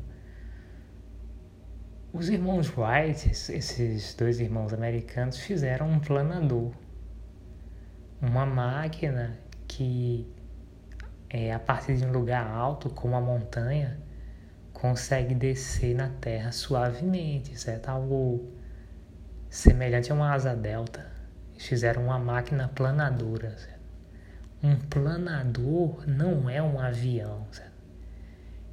Os 2.13 2.29
irmãos 2.29 2.71
Wright, 2.77 3.31
esses 3.31 4.15
dois 4.15 4.39
irmãos 4.39 4.75
americanos, 4.75 5.39
fizeram 5.39 5.89
um 5.91 5.99
planador. 5.99 6.71
Uma 8.21 8.45
máquina 8.45 9.39
que, 9.67 10.31
é, 11.31 11.53
a 11.55 11.59
partir 11.59 11.97
de 11.97 12.05
um 12.05 12.13
lugar 12.13 12.47
alto, 12.47 12.91
como 12.91 13.17
a 13.17 13.21
montanha, 13.21 13.99
consegue 14.83 15.33
descer 15.33 15.95
na 15.95 16.09
Terra 16.09 16.51
suavemente, 16.51 17.57
certo? 17.57 17.89
Algo 17.89 18.53
semelhante 19.49 20.11
a 20.11 20.15
uma 20.17 20.33
asa 20.33 20.57
delta. 20.57 21.07
Eles 21.53 21.65
fizeram 21.65 22.07
uma 22.07 22.19
máquina 22.19 22.67
planadora, 22.67 23.57
certo? 23.57 23.81
Um 24.61 24.75
planador 24.75 26.03
não 26.09 26.51
é 26.51 26.61
um 26.61 26.81
avião, 26.81 27.47
certo? 27.53 27.71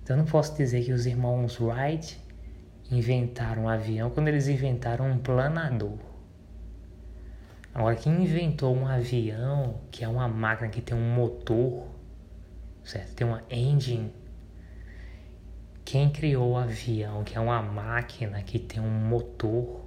Então 0.01 0.17
eu 0.17 0.23
não 0.23 0.25
posso 0.25 0.57
dizer 0.57 0.83
que 0.83 0.91
os 0.91 1.05
irmãos 1.05 1.59
Wright 1.59 2.19
inventaram 2.89 3.65
um 3.65 3.69
avião 3.69 4.09
quando 4.09 4.29
eles 4.29 4.47
inventaram 4.47 5.11
um 5.11 5.19
planador. 5.19 5.99
Agora, 7.71 7.95
quem 7.95 8.23
inventou 8.23 8.75
um 8.75 8.87
avião, 8.87 9.79
que 9.91 10.03
é 10.03 10.07
uma 10.07 10.27
máquina 10.27 10.69
que 10.69 10.81
tem 10.81 10.97
um 10.97 11.13
motor, 11.13 11.85
certo? 12.83 13.13
Tem 13.13 13.27
uma 13.27 13.43
engine, 13.51 14.11
quem 15.91 16.07
criou 16.07 16.51
o 16.51 16.55
avião, 16.55 17.23
que 17.23 17.35
é 17.35 17.39
uma 17.39 17.63
máquina 17.63 18.43
que 18.43 18.59
tem 18.59 18.79
um 18.79 18.91
motor, 18.91 19.83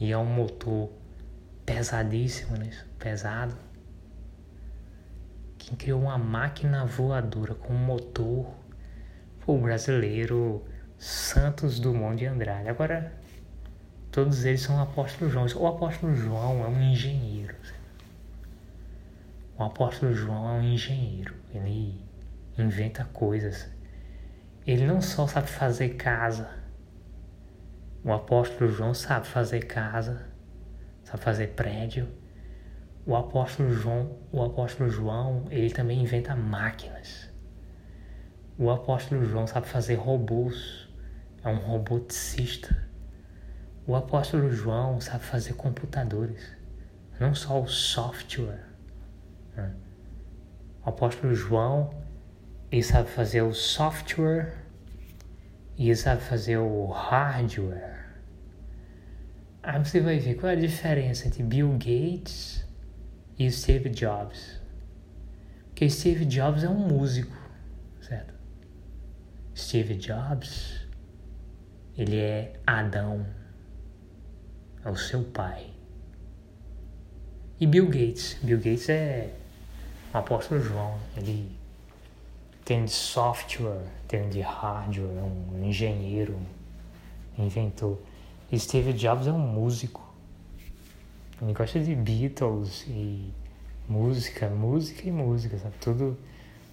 e 0.00 0.10
é 0.10 0.18
um 0.18 0.24
motor 0.24 0.90
pesadíssimo, 1.64 2.56
né? 2.56 2.72
pesado. 2.98 3.54
Quem 5.56 5.76
criou 5.76 6.00
uma 6.00 6.18
máquina 6.18 6.84
voadora 6.84 7.54
com 7.54 7.72
um 7.72 7.78
motor 7.78 8.52
foi 9.38 9.54
o 9.54 9.60
brasileiro 9.60 10.64
Santos 10.98 11.78
Dumont 11.78 12.16
de 12.16 12.26
Andrade. 12.26 12.68
Agora, 12.68 13.12
todos 14.10 14.44
eles 14.44 14.60
são 14.60 14.82
apóstolos 14.82 15.32
João. 15.32 15.46
O 15.54 15.66
apóstolo 15.68 16.16
João 16.16 16.64
é 16.64 16.66
um 16.66 16.82
engenheiro. 16.82 17.54
O 19.56 19.62
apóstolo 19.62 20.12
João 20.12 20.48
é 20.48 20.52
um 20.58 20.64
engenheiro. 20.64 21.32
Ele 21.54 21.94
inventa 22.58 23.04
coisas 23.04 23.70
ele 24.66 24.86
não 24.86 25.00
só 25.00 25.26
sabe 25.26 25.48
fazer 25.48 25.90
casa, 25.90 26.60
o 28.02 28.12
apóstolo 28.12 28.70
João 28.70 28.94
sabe 28.94 29.26
fazer 29.26 29.66
casa, 29.66 30.26
sabe 31.04 31.22
fazer 31.22 31.48
prédio. 31.48 32.08
O 33.04 33.14
apóstolo 33.14 33.70
João, 33.72 34.16
o 34.32 34.42
apóstolo 34.42 34.88
João, 34.88 35.44
ele 35.50 35.70
também 35.70 36.00
inventa 36.00 36.34
máquinas. 36.34 37.30
O 38.58 38.70
apóstolo 38.70 39.22
João 39.24 39.46
sabe 39.46 39.66
fazer 39.66 39.96
robôs, 39.96 40.88
é 41.44 41.48
um 41.48 41.58
roboticista. 41.58 42.88
O 43.86 43.94
apóstolo 43.94 44.50
João 44.50 44.98
sabe 44.98 45.24
fazer 45.24 45.52
computadores, 45.54 46.56
não 47.18 47.34
só 47.34 47.60
o 47.60 47.66
software. 47.66 48.64
Né? 49.54 49.74
O 50.84 50.88
apóstolo 50.88 51.34
João 51.34 51.90
ele 52.70 52.82
sabe 52.82 53.10
fazer 53.10 53.42
o 53.42 53.52
software 53.52 54.54
e 55.76 55.86
ele 55.86 55.96
sabe 55.96 56.22
fazer 56.22 56.58
o 56.58 56.86
hardware. 56.86 57.98
Aí 59.62 59.78
você 59.84 60.00
vai 60.00 60.18
ver 60.18 60.34
qual 60.34 60.50
é 60.50 60.54
a 60.54 60.58
diferença 60.58 61.26
entre 61.26 61.42
Bill 61.42 61.72
Gates 61.72 62.64
e 63.38 63.50
Steve 63.50 63.90
Jobs. 63.90 64.60
Porque 65.68 65.90
Steve 65.90 66.24
Jobs 66.24 66.62
é 66.62 66.68
um 66.68 66.78
músico, 66.78 67.36
certo? 68.00 68.34
Steve 69.56 69.94
Jobs, 69.96 70.86
ele 71.96 72.18
é 72.18 72.52
Adão, 72.66 73.26
é 74.84 74.88
o 74.88 74.96
seu 74.96 75.24
pai. 75.24 75.70
E 77.58 77.66
Bill 77.66 77.86
Gates, 77.86 78.38
Bill 78.42 78.58
Gates 78.58 78.88
é 78.88 79.34
o 80.14 80.18
apóstolo 80.18 80.62
João, 80.62 80.98
ele 81.16 81.59
tem 82.70 82.84
de 82.84 82.92
software, 82.92 83.82
tem 84.06 84.28
de 84.28 84.40
hardware, 84.40 85.24
um 85.24 85.64
engenheiro, 85.64 86.38
inventor. 87.36 87.98
E 88.52 88.56
Steve 88.60 88.92
Jobs 88.92 89.26
é 89.26 89.32
um 89.32 89.40
músico. 89.40 90.08
Ele 91.42 91.52
gosta 91.52 91.80
de 91.80 91.96
Beatles 91.96 92.84
e 92.86 93.34
música, 93.88 94.48
música 94.48 95.02
e 95.08 95.10
música, 95.10 95.58
sabe? 95.58 95.74
Tudo, 95.80 96.16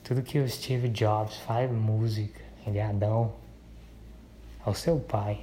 tudo 0.03 0.21
que 0.21 0.37
o 0.37 0.47
Steve 0.47 0.87
Jobs 0.89 1.37
faz 1.37 1.67
é 1.67 1.73
música. 1.73 2.41
Ele 2.67 2.77
é 2.77 2.85
Adão. 2.85 3.33
É 4.63 4.69
o 4.69 4.75
seu 4.75 4.99
pai, 4.99 5.41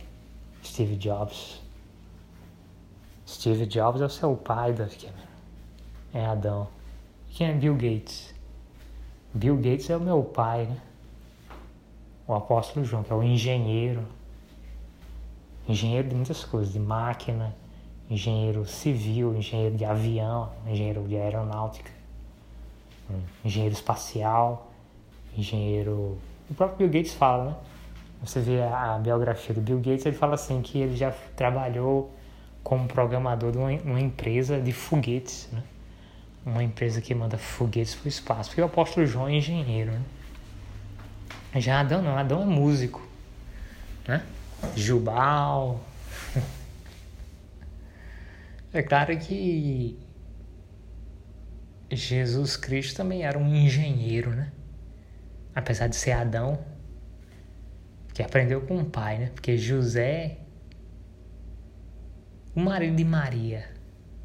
Steve 0.64 0.94
Jobs. 0.94 1.60
Steve 3.26 3.66
Jobs 3.66 4.00
é 4.00 4.04
o 4.04 4.08
seu 4.08 4.36
pai, 4.36 4.72
é 6.12 6.24
Adão. 6.24 6.68
Quem 7.30 7.48
é 7.48 7.52
Bill 7.54 7.74
Gates? 7.74 8.33
Bill 9.34 9.56
Gates 9.56 9.90
é 9.90 9.96
o 9.96 10.00
meu 10.00 10.22
pai, 10.22 10.66
né? 10.66 10.76
O 12.24 12.34
apóstolo 12.34 12.86
João, 12.86 13.02
que 13.02 13.12
é 13.12 13.16
o 13.16 13.22
engenheiro. 13.22 14.04
Engenheiro 15.68 16.08
de 16.08 16.14
muitas 16.14 16.44
coisas, 16.44 16.72
de 16.72 16.78
máquina, 16.78 17.52
engenheiro 18.08 18.64
civil, 18.64 19.34
engenheiro 19.34 19.76
de 19.76 19.84
avião, 19.84 20.52
engenheiro 20.68 21.02
de 21.08 21.16
aeronáutica, 21.16 21.90
engenheiro 23.44 23.74
espacial, 23.74 24.70
engenheiro. 25.36 26.16
O 26.48 26.54
próprio 26.54 26.86
Bill 26.86 27.00
Gates 27.00 27.14
fala, 27.14 27.44
né? 27.44 27.56
Você 28.22 28.40
vê 28.40 28.62
a 28.62 28.98
biografia 28.98 29.52
do 29.52 29.60
Bill 29.60 29.78
Gates, 29.78 30.06
ele 30.06 30.16
fala 30.16 30.34
assim 30.34 30.62
que 30.62 30.78
ele 30.78 30.96
já 30.96 31.10
trabalhou 31.34 32.10
como 32.62 32.86
programador 32.86 33.50
de 33.50 33.58
uma 33.58 34.00
empresa 34.00 34.60
de 34.60 34.72
foguetes, 34.72 35.48
né? 35.52 35.62
Uma 36.44 36.62
empresa 36.62 37.00
que 37.00 37.14
manda 37.14 37.38
foguetes 37.38 37.94
para 37.94 38.06
o 38.06 38.08
espaço. 38.08 38.50
Porque 38.50 38.60
o 38.60 38.66
apóstolo 38.66 39.06
João 39.06 39.28
é 39.28 39.34
engenheiro, 39.34 39.92
né? 39.92 40.02
Já 41.60 41.80
Adão 41.80 42.02
não, 42.02 42.16
Adão 42.16 42.42
é 42.42 42.44
músico, 42.44 43.06
né? 44.06 44.24
Jubal. 44.76 45.80
É 48.72 48.82
claro 48.82 49.16
que 49.16 49.96
Jesus 51.92 52.56
Cristo 52.56 52.96
também 52.96 53.22
era 53.22 53.38
um 53.38 53.54
engenheiro, 53.54 54.30
né? 54.30 54.50
Apesar 55.54 55.86
de 55.86 55.94
ser 55.94 56.10
Adão, 56.10 56.58
que 58.12 58.20
aprendeu 58.20 58.62
com 58.62 58.78
o 58.80 58.84
pai, 58.84 59.18
né? 59.18 59.30
Porque 59.32 59.56
José, 59.56 60.38
o 62.52 62.58
marido 62.58 62.96
de 62.96 63.04
Maria, 63.04 63.70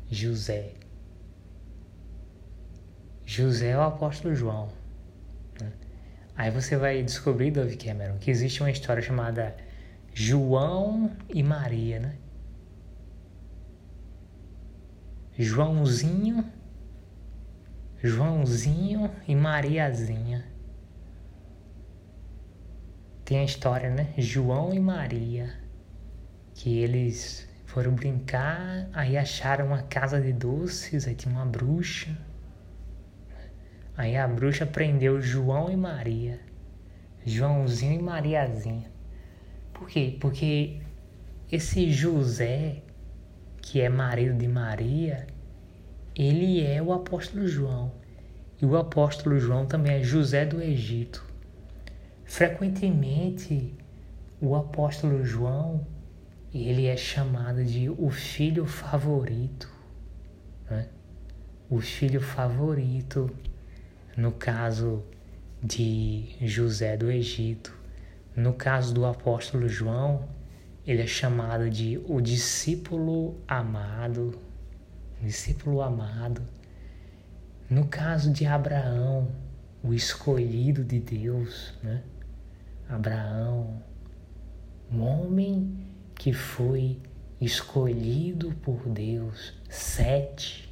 José. 0.09 0.78
José 3.29 3.69
é 3.69 3.77
o 3.77 3.81
apóstolo 3.81 4.33
João. 4.33 4.69
Né? 5.61 5.71
Aí 6.35 6.49
você 6.49 6.75
vai 6.75 7.03
descobrir, 7.03 7.51
Dove 7.51 7.77
Cameron, 7.77 8.17
que 8.17 8.31
existe 8.31 8.59
uma 8.63 8.71
história 8.71 9.03
chamada 9.03 9.55
João 10.11 11.15
e 11.29 11.43
Maria, 11.43 11.99
né? 11.99 12.15
Joãozinho, 15.37 16.43
Joãozinho 18.03 19.11
e 19.27 19.35
Mariazinha. 19.35 20.43
Tem 23.23 23.41
a 23.41 23.43
história, 23.43 23.91
né? 23.91 24.11
João 24.17 24.73
e 24.73 24.79
Maria, 24.79 25.53
que 26.55 26.79
eles 26.79 27.47
foram 27.67 27.93
brincar, 27.93 28.89
aí 28.91 29.15
acharam 29.15 29.67
uma 29.67 29.83
casa 29.83 30.19
de 30.19 30.33
doces, 30.33 31.07
aí 31.07 31.13
tinha 31.13 31.31
uma 31.31 31.45
bruxa. 31.45 32.17
Aí 33.99 34.15
a 34.15 34.25
bruxa 34.25 34.65
prendeu 34.65 35.21
João 35.21 35.69
e 35.69 35.75
Maria. 35.75 36.39
Joãozinho 37.25 37.99
e 37.99 38.01
Mariazinha. 38.01 38.89
Por 39.73 39.89
quê? 39.89 40.15
Porque 40.21 40.79
esse 41.51 41.91
José, 41.91 42.81
que 43.61 43.81
é 43.81 43.89
marido 43.89 44.37
de 44.37 44.47
Maria, 44.47 45.27
ele 46.15 46.65
é 46.65 46.81
o 46.81 46.93
apóstolo 46.93 47.45
João. 47.45 47.91
E 48.61 48.65
o 48.65 48.77
apóstolo 48.77 49.37
João 49.37 49.65
também 49.65 49.95
é 49.95 50.01
José 50.01 50.45
do 50.45 50.61
Egito. 50.61 51.21
Frequentemente, 52.23 53.75
o 54.39 54.55
apóstolo 54.55 55.25
João, 55.25 55.85
ele 56.53 56.85
é 56.85 56.95
chamado 56.95 57.65
de 57.65 57.89
o 57.89 58.09
filho 58.09 58.65
favorito. 58.65 59.69
Né? 60.69 60.87
O 61.69 61.81
filho 61.81 62.21
favorito, 62.21 63.29
no 64.19 64.33
caso 64.33 65.01
de 65.63 66.35
José 66.41 66.97
do 66.97 67.09
Egito. 67.09 67.73
No 68.35 68.53
caso 68.53 68.93
do 68.93 69.05
apóstolo 69.05 69.69
João, 69.69 70.27
ele 70.85 71.01
é 71.01 71.07
chamado 71.07 71.69
de 71.69 72.01
o 72.05 72.19
discípulo 72.19 73.39
amado, 73.47 74.37
discípulo 75.21 75.81
amado. 75.81 76.41
No 77.69 77.87
caso 77.87 78.31
de 78.33 78.45
Abraão, 78.45 79.29
o 79.81 79.93
escolhido 79.93 80.83
de 80.83 80.99
Deus, 80.99 81.73
né? 81.81 82.03
Abraão, 82.89 83.81
um 84.91 85.01
homem 85.01 85.77
que 86.15 86.33
foi 86.33 86.99
escolhido 87.39 88.53
por 88.63 88.89
Deus, 88.89 89.53
sete, 89.69 90.69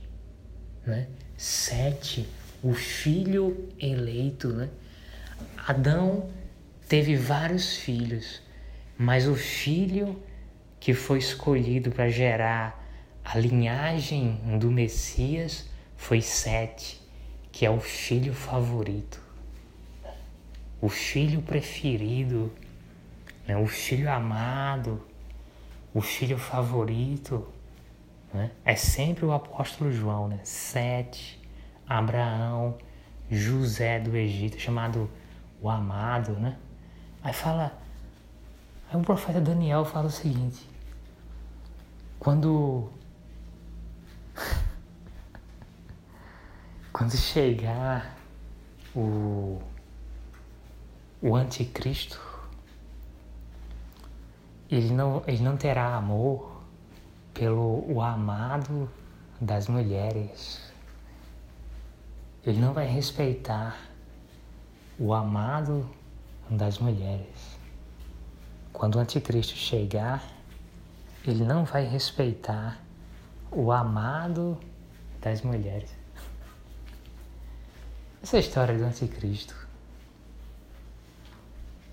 né? 0.85 1.07
Sete, 1.37 2.27
o 2.63 2.73
filho 2.73 3.69
eleito, 3.79 4.49
né? 4.49 4.69
Adão 5.67 6.29
teve 6.87 7.15
vários 7.15 7.77
filhos, 7.77 8.41
mas 8.97 9.27
o 9.27 9.35
filho 9.35 10.21
que 10.79 10.93
foi 10.93 11.19
escolhido 11.19 11.91
para 11.91 12.09
gerar 12.09 12.83
a 13.23 13.37
linhagem 13.37 14.39
do 14.59 14.71
Messias 14.71 15.69
foi 15.97 16.21
Sete, 16.21 17.01
que 17.51 17.65
é 17.65 17.69
o 17.69 17.79
filho 17.79 18.33
favorito, 18.33 19.21
o 20.79 20.87
filho 20.87 21.41
preferido, 21.41 22.51
né? 23.47 23.57
o 23.57 23.67
filho 23.67 24.09
amado, 24.09 25.05
o 25.93 26.01
filho 26.01 26.37
favorito. 26.37 27.47
Né? 28.33 28.51
É 28.63 28.75
sempre 28.75 29.25
o 29.25 29.31
apóstolo 29.31 29.91
João, 29.91 30.27
né? 30.27 30.39
Sete, 30.43 31.36
Abraão, 31.87 32.77
José 33.29 33.99
do 33.99 34.15
Egito, 34.15 34.59
chamado 34.59 35.09
o 35.61 35.69
amado, 35.69 36.33
né? 36.33 36.57
Aí 37.23 37.33
fala, 37.33 37.77
aí 38.89 38.99
o 38.99 39.03
profeta 39.03 39.41
Daniel 39.41 39.85
fala 39.85 40.07
o 40.07 40.11
seguinte: 40.11 40.67
quando 42.19 42.89
quando 46.91 47.15
chegar 47.15 48.17
o 48.95 49.61
o 51.21 51.35
anticristo, 51.35 52.19
ele 54.69 54.93
não, 54.93 55.23
ele 55.25 55.41
não 55.41 55.57
terá 55.57 55.95
amor 55.95 56.61
pelo 57.33 57.83
o 57.91 58.01
amado 58.01 58.89
das 59.39 59.67
mulheres. 59.67 60.71
Ele 62.47 62.61
não 62.61 62.71
vai 62.71 62.85
respeitar 62.87 63.77
o 64.97 65.13
amado 65.13 65.85
das 66.49 66.79
mulheres. 66.79 67.57
Quando 68.71 68.95
o 68.95 68.99
anticristo 68.99 69.53
chegar, 69.53 70.23
ele 71.25 71.43
não 71.43 71.65
vai 71.65 71.83
respeitar 71.83 72.79
o 73.51 73.69
amado 73.69 74.57
das 75.21 75.41
mulheres. 75.41 75.93
Essa 78.23 78.37
história 78.37 78.77
do 78.77 78.85
anticristo, 78.85 79.53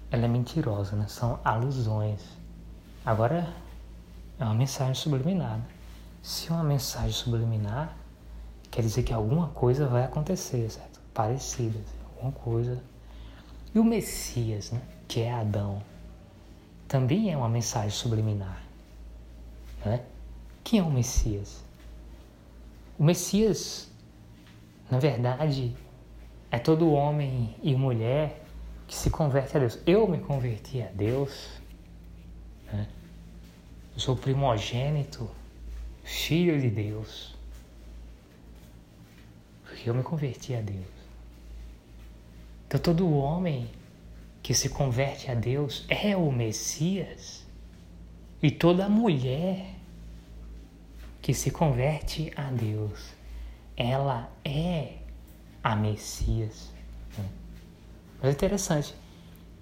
ela 0.08 0.24
é 0.24 0.28
mentirosa, 0.28 0.94
né? 0.94 1.08
São 1.08 1.40
alusões. 1.44 2.22
Agora, 3.04 3.52
é 4.38 4.44
uma 4.44 4.54
mensagem 4.54 4.94
subliminar. 4.94 5.58
Né? 5.58 5.64
Se 6.22 6.48
é 6.48 6.52
uma 6.52 6.62
mensagem 6.62 7.10
subliminar, 7.10 8.03
quer 8.74 8.82
dizer 8.82 9.04
que 9.04 9.12
alguma 9.12 9.48
coisa 9.50 9.86
vai 9.86 10.02
acontecer, 10.02 10.68
certo? 10.68 11.00
Parecida, 11.14 11.78
alguma 12.16 12.32
coisa 12.32 12.82
e 13.74 13.78
o 13.78 13.84
Messias, 13.84 14.70
né, 14.70 14.80
que 15.08 15.20
é 15.20 15.32
Adão, 15.32 15.82
também 16.86 17.32
é 17.32 17.36
uma 17.36 17.48
mensagem 17.48 17.90
subliminar. 17.90 18.62
Né? 19.84 20.00
Quem 20.62 20.78
é 20.78 20.82
o 20.82 20.90
Messias? 20.90 21.64
O 22.96 23.02
Messias, 23.02 23.90
na 24.88 25.00
verdade, 25.00 25.76
é 26.52 26.58
todo 26.58 26.92
homem 26.92 27.56
e 27.62 27.74
mulher 27.74 28.44
que 28.86 28.94
se 28.94 29.10
converte 29.10 29.56
a 29.56 29.60
Deus. 29.60 29.78
Eu 29.84 30.06
me 30.06 30.18
converti 30.18 30.80
a 30.80 30.86
Deus. 30.86 31.48
Né? 32.72 32.86
Eu 33.94 34.00
sou 34.00 34.14
primogênito, 34.14 35.28
filho 36.04 36.60
de 36.60 36.70
Deus. 36.70 37.33
Eu 39.88 39.94
me 39.94 40.02
converti 40.02 40.54
a 40.54 40.60
Deus. 40.60 40.84
Então 42.66 42.80
todo 42.80 43.12
homem 43.12 43.70
que 44.42 44.54
se 44.54 44.68
converte 44.68 45.30
a 45.30 45.34
Deus 45.34 45.84
é 45.88 46.16
o 46.16 46.30
Messias. 46.30 47.46
E 48.42 48.50
toda 48.50 48.88
mulher 48.88 49.74
que 51.22 51.32
se 51.32 51.50
converte 51.50 52.30
a 52.36 52.50
Deus, 52.50 53.14
ela 53.76 54.30
é 54.44 54.98
a 55.62 55.74
Messias. 55.74 56.70
Mas 58.20 58.30
é 58.30 58.30
interessante 58.30 58.94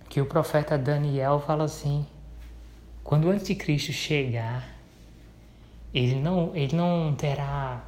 que 0.08 0.20
o 0.20 0.26
profeta 0.26 0.76
Daniel 0.76 1.38
fala 1.40 1.64
assim: 1.64 2.06
quando 3.04 3.26
o 3.26 3.30
anticristo 3.30 3.92
chegar, 3.92 4.68
ele 5.94 6.16
não, 6.16 6.54
ele 6.56 6.74
não 6.74 7.14
terá 7.14 7.84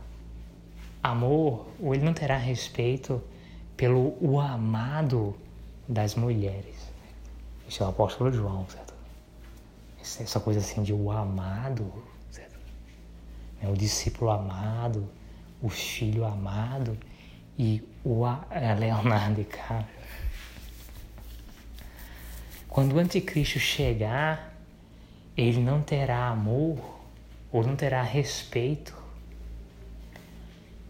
amor, 1.04 1.66
ou 1.78 1.94
ele 1.94 2.02
não 2.02 2.14
terá 2.14 2.38
respeito 2.38 3.22
pelo 3.76 4.16
o 4.22 4.40
amado 4.40 5.36
das 5.86 6.14
mulheres. 6.14 6.74
Isso 7.68 7.82
é 7.82 7.86
o 7.86 7.90
apóstolo 7.90 8.32
João, 8.32 8.66
certo? 8.70 8.94
Essa 10.00 10.40
coisa 10.40 10.60
assim 10.60 10.82
de 10.82 10.94
o 10.94 11.10
amado, 11.10 11.92
certo? 12.30 12.58
É 13.62 13.68
o 13.68 13.74
discípulo 13.74 14.30
amado, 14.30 15.06
o 15.62 15.68
filho 15.68 16.24
amado 16.24 16.96
e 17.58 17.86
o 18.02 18.22
é 18.50 18.74
Leonardo 18.74 19.34
DiCaprio. 19.36 19.86
Quando 22.66 22.94
o 22.94 22.98
anticristo 22.98 23.58
chegar, 23.58 24.54
ele 25.36 25.60
não 25.60 25.82
terá 25.82 26.28
amor 26.28 26.78
ou 27.52 27.62
não 27.62 27.76
terá 27.76 28.02
respeito. 28.02 29.03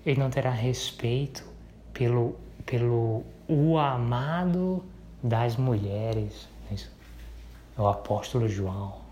Ele 0.05 0.21
não 0.21 0.31
terá 0.31 0.51
respeito 0.51 1.45
pelo 1.93 2.37
pelo 2.65 3.25
o 3.49 3.79
amado 3.79 4.85
das 5.23 5.57
mulheres. 5.57 6.49
É 7.77 7.81
o 7.81 7.89
apóstolo 7.89 8.49
João. 8.49 9.03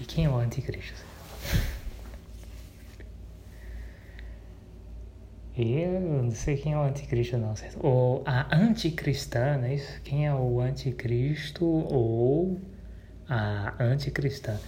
E 0.00 0.04
quem 0.04 0.24
é 0.24 0.28
o 0.28 0.36
anticristo? 0.36 1.04
Eu 5.54 6.00
não 6.00 6.30
sei 6.30 6.56
quem 6.56 6.72
é 6.72 6.78
o 6.78 6.82
anticristo 6.82 7.36
não, 7.36 7.54
certo? 7.54 7.78
Ou 7.86 8.22
a 8.24 8.56
anticristã, 8.56 9.58
não 9.58 9.66
é 9.66 9.74
isso? 9.74 10.00
Quem 10.00 10.26
é 10.26 10.34
o 10.34 10.60
anticristo 10.60 11.64
ou 11.64 12.58
a 13.28 13.74
anticristã? 13.78 14.58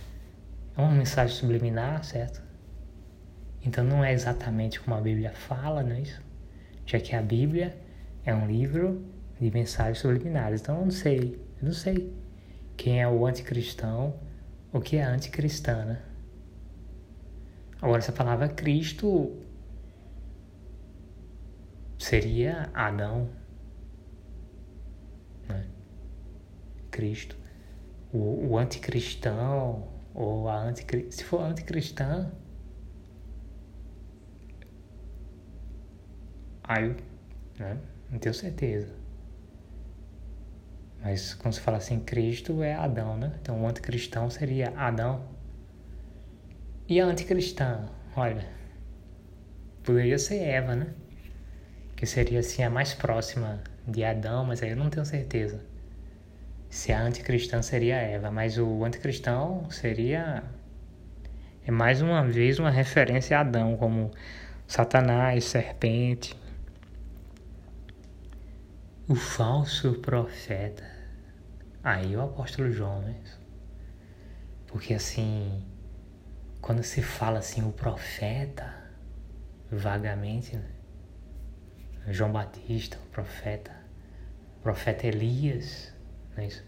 É 0.77 0.81
uma 0.81 0.91
mensagem 0.91 1.35
subliminar, 1.35 2.05
certo? 2.05 2.44
Então 3.65 3.83
não 3.83 4.05
é 4.05 4.13
exatamente 4.13 4.79
como 4.79 4.97
a 4.97 5.01
Bíblia 5.01 5.33
fala, 5.33 5.83
não 5.83 5.93
é 5.93 6.01
isso? 6.01 6.23
Já 6.85 7.01
que 7.01 7.17
a 7.17 7.23
Bíblia 7.23 7.77
é 8.25 8.35
um 8.35 8.47
livro 8.47 9.03
de 9.41 9.51
mensagens 9.51 9.99
subliminares. 9.99 10.61
Então 10.61 10.77
eu 10.77 10.85
não 10.85 10.91
sei, 10.91 11.41
eu 11.61 11.67
não 11.67 11.73
sei 11.73 12.13
quem 12.77 13.01
é 13.01 13.09
o 13.09 13.27
anticristão 13.27 14.15
ou 14.73 14.81
que 14.81 14.97
é 14.97 15.03
anticristã, 15.03 15.85
né? 15.85 16.03
Agora 17.81 17.99
essa 17.99 18.13
palavra 18.13 18.49
Cristo 18.49 19.41
seria 21.99 22.71
Adão, 22.75 23.31
né? 25.49 25.67
Cristo. 26.91 27.37
O, 28.13 28.51
o 28.51 28.59
anticristão 28.59 29.89
ou 30.15 30.49
a 30.49 30.57
anticristã, 30.57 31.11
se 31.11 31.25
for 31.25 31.41
anticristã, 31.41 32.31
aí, 36.65 36.97
né? 37.59 37.79
Não 38.11 38.19
tenho 38.19 38.35
certeza. 38.35 38.93
Mas 41.03 41.35
quando 41.35 41.55
se 41.55 41.61
fala 41.61 41.77
assim, 41.77 42.01
Cristo 42.01 42.63
é 42.63 42.75
Adão, 42.75 43.17
né? 43.17 43.35
Então 43.41 43.63
o 43.63 43.69
anticristão 43.69 44.31
seria 44.31 44.73
Adão. 44.77 45.29
E 46.89 47.01
a 47.01 47.07
anticristã, 47.07 47.87
olha, 48.17 48.47
poderia 49.83 50.19
ser 50.19 50.43
Eva, 50.43 50.75
né? 50.75 50.93
que 51.97 52.07
seria 52.07 52.41
assim 52.41 52.63
a 52.63 52.71
mais 52.71 52.93
próxima 52.93 53.63
de 53.87 54.05
Adão, 54.05 54.45
mas 54.45 54.63
aí 54.63 54.71
eu 54.71 54.77
não 54.77 54.91
tenho 54.91 55.07
certeza 55.07 55.61
se 56.69 56.93
a 56.93 57.01
anticristã 57.01 57.63
seria 57.63 57.95
Eva, 57.97 58.33
mas 58.33 58.59
o 58.59 58.85
anticristão 58.85 59.71
seria 59.71 60.43
é 61.65 61.71
mais 61.71 62.03
uma 62.03 62.25
vez 62.25 62.59
uma 62.59 62.71
referência 62.71 63.39
a 63.39 63.43
Adão 63.43 63.77
como 63.77 64.11
Satanás, 64.67 65.45
serpente, 65.45 66.35
o 69.07 69.15
falso 69.15 69.95
profeta. 70.01 70.85
Aí 71.83 72.17
o 72.17 72.23
apóstolo 72.23 72.71
João, 72.71 73.03
né? 73.03 73.21
Porque 74.67 74.95
assim, 74.95 75.63
quando 76.61 76.83
se 76.83 77.03
fala 77.03 77.39
assim 77.39 77.63
o 77.63 77.73
profeta, 77.73 78.75
vagamente, 79.71 80.57
né? 80.57 80.71
João 82.09 82.33
Batista, 82.33 82.99
o 82.99 83.09
profeta, 83.11 83.71
o 84.59 84.63
profeta 84.63 85.07
Elias, 85.07 85.93
não 86.35 86.43
é 86.43 86.47
isso? 86.47 86.65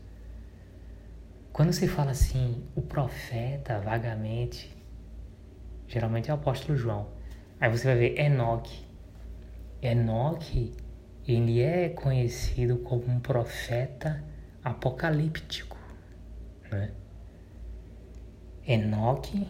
Quando 1.53 1.72
se 1.72 1.88
fala 1.88 2.11
assim, 2.11 2.66
o 2.75 2.83
profeta, 2.83 3.81
vagamente, 3.81 4.77
geralmente 5.88 6.31
é 6.31 6.35
o 6.35 6.37
apóstolo 6.37 6.77
João. 6.77 7.09
Aí 7.59 7.70
você 7.70 7.87
vai 7.87 7.96
ver 7.96 8.20
Enoque. 8.20 8.87
Enoque, 9.81 10.75
ele 11.27 11.61
é 11.61 11.89
conhecido 11.89 12.79
como 12.79 13.07
um 13.09 13.19
profeta 13.19 14.23
apocalíptico, 14.62 15.77
né? 16.71 16.93
Enoque, 18.67 19.47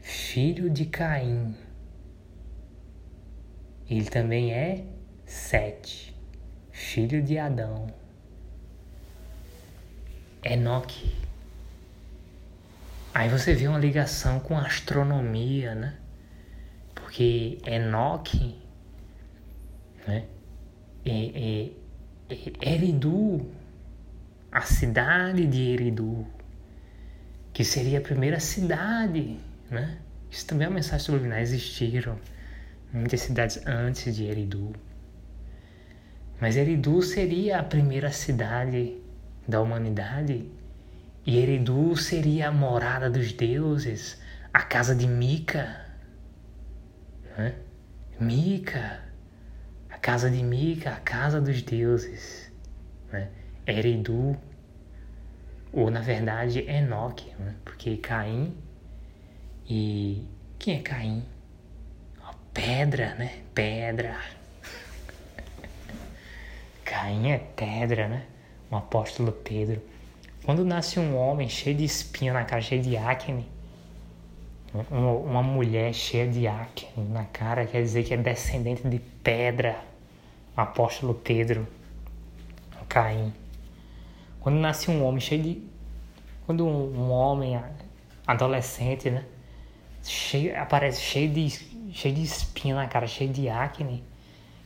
filho 0.00 0.68
de 0.68 0.86
Caim. 0.86 1.56
Ele 3.88 4.04
também 4.04 4.52
é 4.52 4.84
Sete, 5.24 6.12
filho 6.72 7.22
de 7.22 7.38
Adão. 7.38 7.86
Enoque. 10.42 11.14
Aí 13.14 13.28
você 13.28 13.54
vê 13.54 13.68
uma 13.68 13.78
ligação 13.78 14.40
com 14.40 14.58
astronomia, 14.58 15.74
né? 15.76 15.96
Porque 16.94 17.58
Enoque, 17.64 18.60
né? 20.04 20.26
É, 21.04 21.10
é, 21.10 21.70
é 22.60 22.74
Eridu, 22.74 23.50
a 24.52 24.62
cidade 24.62 25.46
de 25.46 25.62
Eridu, 25.62 26.26
que 27.52 27.64
seria 27.64 27.98
a 27.98 28.02
primeira 28.02 28.40
cidade, 28.40 29.38
né? 29.70 29.98
Isso 30.30 30.46
também 30.46 30.66
é 30.66 30.68
uma 30.68 30.76
mensagem 30.76 31.04
subliminar. 31.04 31.40
Existiram 31.40 32.18
muitas 32.92 33.20
cidades 33.20 33.60
antes 33.66 34.14
de 34.14 34.24
Eridu. 34.24 34.72
Mas 36.40 36.56
Eridu 36.56 37.02
seria 37.02 37.58
a 37.58 37.62
primeira 37.62 38.10
cidade 38.10 38.96
da 39.46 39.60
humanidade. 39.60 40.48
E 41.26 41.36
Eridu 41.38 41.96
seria 41.96 42.48
a 42.48 42.52
morada 42.52 43.10
dos 43.10 43.32
deuses, 43.32 44.20
a 44.52 44.62
casa 44.62 44.94
de 44.94 45.06
Mica. 45.06 45.84
Né? 47.36 47.54
Mica, 48.18 49.00
casa 50.00 50.30
de 50.30 50.42
Mica, 50.42 50.90
a 50.90 51.00
casa 51.00 51.40
dos 51.40 51.62
deuses. 51.62 52.50
Né? 53.12 53.28
Eridu, 53.66 54.36
ou 55.72 55.90
na 55.90 56.00
verdade 56.00 56.60
Enoque, 56.68 57.32
né? 57.38 57.54
porque 57.64 57.96
Caim 57.96 58.54
e. 59.68 60.26
Quem 60.58 60.78
é 60.78 60.82
Caim? 60.82 61.24
pedra, 62.52 63.14
né? 63.14 63.38
Pedra. 63.54 64.16
Caim 66.84 67.30
é 67.30 67.38
pedra, 67.38 68.08
né? 68.08 68.24
O 68.70 68.76
apóstolo 68.76 69.32
Pedro. 69.32 69.80
Quando 70.44 70.64
nasce 70.64 70.98
um 70.98 71.16
homem 71.16 71.48
cheio 71.48 71.76
de 71.76 71.84
espinha 71.84 72.32
na 72.32 72.44
cara, 72.44 72.62
cheio 72.62 72.82
de 72.82 72.96
acne, 72.96 73.46
uma 74.90 75.42
mulher 75.42 75.92
cheia 75.92 76.26
de 76.26 76.46
acne 76.46 77.04
na 77.08 77.24
cara, 77.24 77.66
quer 77.66 77.82
dizer 77.82 78.04
que 78.04 78.14
é 78.14 78.16
descendente 78.16 78.86
de 78.88 78.98
pedra. 78.98 79.89
Apóstolo 80.60 81.14
Pedro, 81.14 81.66
Caim. 82.86 83.32
Quando 84.40 84.56
nasce 84.56 84.90
um 84.90 85.02
homem 85.04 85.18
cheio 85.18 85.42
de. 85.42 85.62
Quando 86.44 86.66
um, 86.66 86.98
um 86.98 87.10
homem 87.10 87.58
adolescente, 88.26 89.08
né? 89.08 89.24
Cheio, 90.02 90.60
aparece 90.60 91.00
cheio 91.00 91.32
de 91.32 91.48
cheio 91.92 92.14
de 92.14 92.22
espinha 92.22 92.74
na 92.74 92.86
cara, 92.86 93.06
cheio 93.06 93.32
de 93.32 93.48
acne. 93.48 94.04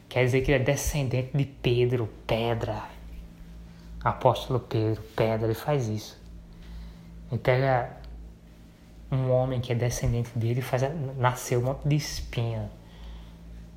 Quer 0.08 0.24
dizer 0.24 0.40
que 0.42 0.50
ele 0.50 0.62
é 0.62 0.64
descendente 0.66 1.36
de 1.36 1.44
Pedro, 1.44 2.08
pedra. 2.26 2.82
Apóstolo 4.02 4.58
Pedro, 4.60 5.00
pedra, 5.14 5.46
ele 5.46 5.54
faz 5.54 5.86
isso. 5.88 6.20
Ele 7.30 7.40
pega 7.40 7.96
um 9.12 9.30
homem 9.30 9.60
que 9.60 9.70
é 9.70 9.76
descendente 9.76 10.36
dele 10.36 10.58
e 10.58 10.62
faz 10.62 10.82
nascer 11.16 11.56
um 11.56 11.62
monte 11.62 11.86
de 11.86 11.94
espinha. 11.94 12.68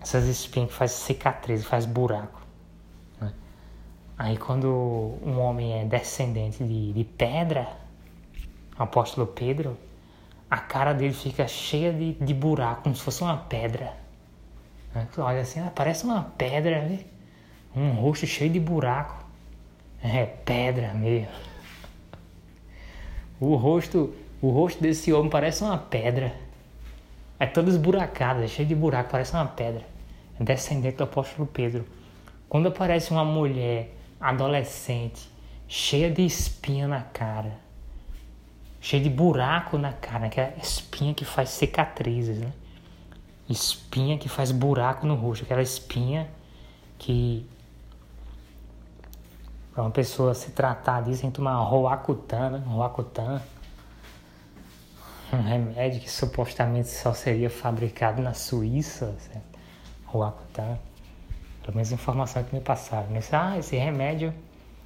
Essas 0.07 0.25
espinhas 0.27 0.69
que 0.69 0.75
faz 0.77 0.91
cicatriz, 0.91 1.65
faz 1.65 1.85
buraco. 1.85 2.41
Né? 3.19 3.29
Aí 4.17 4.37
quando 4.37 5.17
um 5.21 5.37
homem 5.37 5.81
é 5.81 5.83
descendente 5.83 6.63
de, 6.63 6.93
de 6.93 7.03
pedra, 7.03 7.67
apóstolo 8.79 9.27
Pedro, 9.27 9.77
a 10.49 10.59
cara 10.59 10.93
dele 10.93 11.13
fica 11.13 11.45
cheia 11.45 11.91
de, 11.91 12.13
de 12.13 12.33
buraco, 12.33 12.83
como 12.83 12.95
se 12.95 13.01
fosse 13.01 13.21
uma 13.21 13.35
pedra. 13.35 13.97
Né? 14.95 15.09
Olha 15.17 15.41
assim, 15.41 15.59
ah, 15.59 15.69
parece 15.75 16.05
uma 16.05 16.23
pedra, 16.37 16.83
né? 16.83 16.99
um 17.75 17.91
rosto 17.91 18.25
cheio 18.25 18.49
de 18.49 18.61
buraco. 18.61 19.25
É 20.01 20.25
pedra 20.25 20.93
mesmo. 20.93 21.27
O 23.41 23.57
rosto, 23.57 24.15
o 24.41 24.51
rosto 24.51 24.81
desse 24.81 25.11
homem 25.11 25.29
parece 25.29 25.65
uma 25.65 25.77
pedra. 25.77 26.33
É 27.37 27.45
todo 27.45 27.69
esburacado, 27.69 28.41
é 28.41 28.47
cheio 28.47 28.69
de 28.69 28.73
buraco, 28.73 29.09
parece 29.11 29.33
uma 29.33 29.45
pedra. 29.45 29.96
Descendente 30.39 30.97
do 30.97 31.03
apóstolo 31.03 31.47
Pedro. 31.47 31.85
Quando 32.47 32.67
aparece 32.67 33.11
uma 33.11 33.25
mulher 33.25 33.95
adolescente, 34.19 35.29
cheia 35.67 36.09
de 36.09 36.25
espinha 36.25 36.87
na 36.87 37.01
cara, 37.01 37.59
cheio 38.79 39.03
de 39.03 39.09
buraco 39.09 39.77
na 39.77 39.93
cara, 39.93 40.29
que 40.29 40.39
é 40.39 40.55
espinha 40.61 41.13
que 41.13 41.25
faz 41.25 41.49
cicatrizes, 41.49 42.37
né? 42.37 42.53
Espinha 43.49 44.17
que 44.17 44.29
faz 44.29 44.51
buraco 44.51 45.05
no 45.05 45.15
rosto, 45.15 45.43
aquela 45.43 45.61
espinha 45.61 46.29
que 46.97 47.45
para 49.73 49.83
uma 49.83 49.91
pessoa 49.91 50.33
se 50.33 50.51
tratar 50.51 51.03
disso 51.03 51.21
tem 51.21 51.29
que 51.29 51.35
tomar 51.35 51.55
Roacutan, 51.57 52.49
né? 52.49 52.63
Roacutan, 52.65 53.41
um 55.31 55.41
remédio 55.41 56.01
que 56.01 56.09
supostamente 56.09 56.89
só 56.89 57.13
seria 57.13 57.49
fabricado 57.49 58.21
na 58.21 58.33
Suíça, 58.33 59.15
certo? 59.19 59.56
Roacutan, 60.17 60.77
pelo 61.61 61.75
menos 61.75 61.91
a 61.91 61.95
informação 61.95 62.43
que 62.43 62.55
me 62.55 62.61
passaram. 62.61 63.07
Mas, 63.11 63.33
ah, 63.33 63.57
esse 63.57 63.75
remédio 63.75 64.33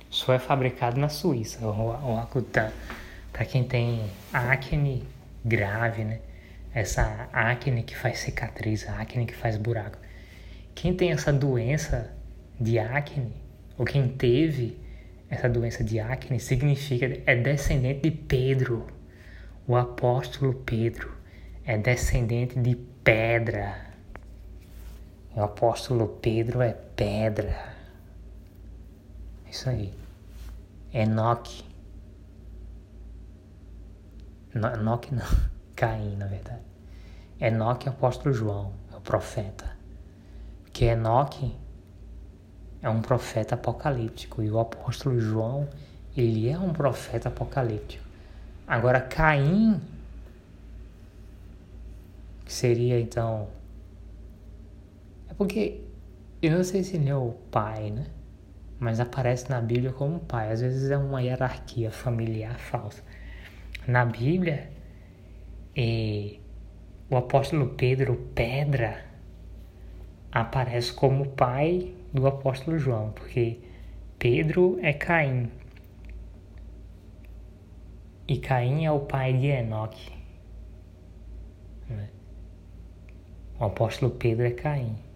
só 0.09 0.33
é 0.33 0.39
fabricado 0.39 0.99
na 0.99 1.09
Suíça, 1.09 1.65
o 1.65 1.71
Roacutan. 1.71 2.71
para 3.31 3.45
quem 3.45 3.63
tem 3.63 4.05
acne 4.33 5.07
grave, 5.43 6.03
né? 6.03 6.19
Essa 6.73 7.29
acne 7.31 7.83
que 7.83 7.95
faz 7.95 8.19
cicatriz, 8.19 8.87
a 8.87 9.01
acne 9.01 9.25
que 9.25 9.35
faz 9.35 9.57
buraco. 9.57 9.97
Quem 10.75 10.93
tem 10.93 11.11
essa 11.11 11.31
doença 11.31 12.13
de 12.59 12.77
acne, 12.79 13.33
ou 13.77 13.85
quem 13.85 14.07
teve 14.07 14.77
essa 15.29 15.49
doença 15.49 15.83
de 15.83 15.99
acne, 15.99 16.39
significa 16.39 17.21
é 17.25 17.35
descendente 17.35 18.01
de 18.01 18.11
Pedro, 18.11 18.87
o 19.67 19.75
apóstolo 19.75 20.53
Pedro, 20.53 21.13
é 21.65 21.77
descendente 21.77 22.59
de 22.59 22.75
pedra. 23.03 23.90
O 25.35 25.41
apóstolo 25.41 26.07
Pedro 26.21 26.61
é 26.61 26.73
pedra. 26.73 27.73
Isso 29.49 29.69
aí. 29.69 29.93
Enoque. 30.93 31.63
Enoque 34.53 35.13
não. 35.15 35.25
Caim, 35.75 36.15
na 36.15 36.27
verdade. 36.27 36.61
Enoque 37.39 37.87
é 37.87 37.91
o 37.91 37.93
apóstolo 37.95 38.33
João, 38.33 38.73
é 38.93 38.97
o 38.97 39.01
profeta. 39.01 39.75
Que 40.71 40.85
Enoque 40.85 41.55
é 42.81 42.89
um 42.89 43.01
profeta 43.01 43.55
apocalíptico 43.55 44.43
e 44.43 44.51
o 44.51 44.59
apóstolo 44.59 45.19
João, 45.19 45.67
ele 46.15 46.49
é 46.49 46.59
um 46.59 46.73
profeta 46.73 47.29
apocalíptico. 47.29 48.05
Agora 48.67 49.01
Caim 49.01 49.81
que 52.51 52.57
seria 52.57 52.99
então 52.99 53.47
é 55.31 55.33
porque 55.33 55.81
eu 56.41 56.51
não 56.51 56.63
sei 56.63 56.83
se 56.83 56.97
ele 56.97 57.09
é 57.09 57.15
o 57.15 57.31
pai, 57.49 57.89
né? 57.89 58.05
Mas 58.79 58.99
aparece 58.99 59.49
na 59.49 59.61
Bíblia 59.61 59.93
como 59.93 60.19
pai. 60.19 60.51
Às 60.51 60.61
vezes 60.61 60.91
é 60.91 60.97
uma 60.97 61.21
hierarquia 61.21 61.91
familiar 61.91 62.59
falsa. 62.59 63.03
Na 63.87 64.05
Bíblia, 64.05 64.69
e 65.75 66.39
o 67.09 67.15
apóstolo 67.15 67.69
Pedro, 67.69 68.15
Pedra, 68.35 69.05
aparece 70.31 70.93
como 70.93 71.29
pai 71.29 71.93
do 72.13 72.27
apóstolo 72.27 72.77
João, 72.77 73.11
porque 73.11 73.59
Pedro 74.19 74.79
é 74.81 74.93
Caim. 74.93 75.49
E 78.27 78.37
Caim 78.37 78.85
é 78.85 78.91
o 78.91 79.01
pai 79.01 79.33
de 79.33 79.47
Enoque. 79.47 80.11
Né? 81.89 82.09
O 83.59 83.65
apóstolo 83.65 84.11
Pedro 84.11 84.45
é 84.45 84.51
Caim. 84.51 85.10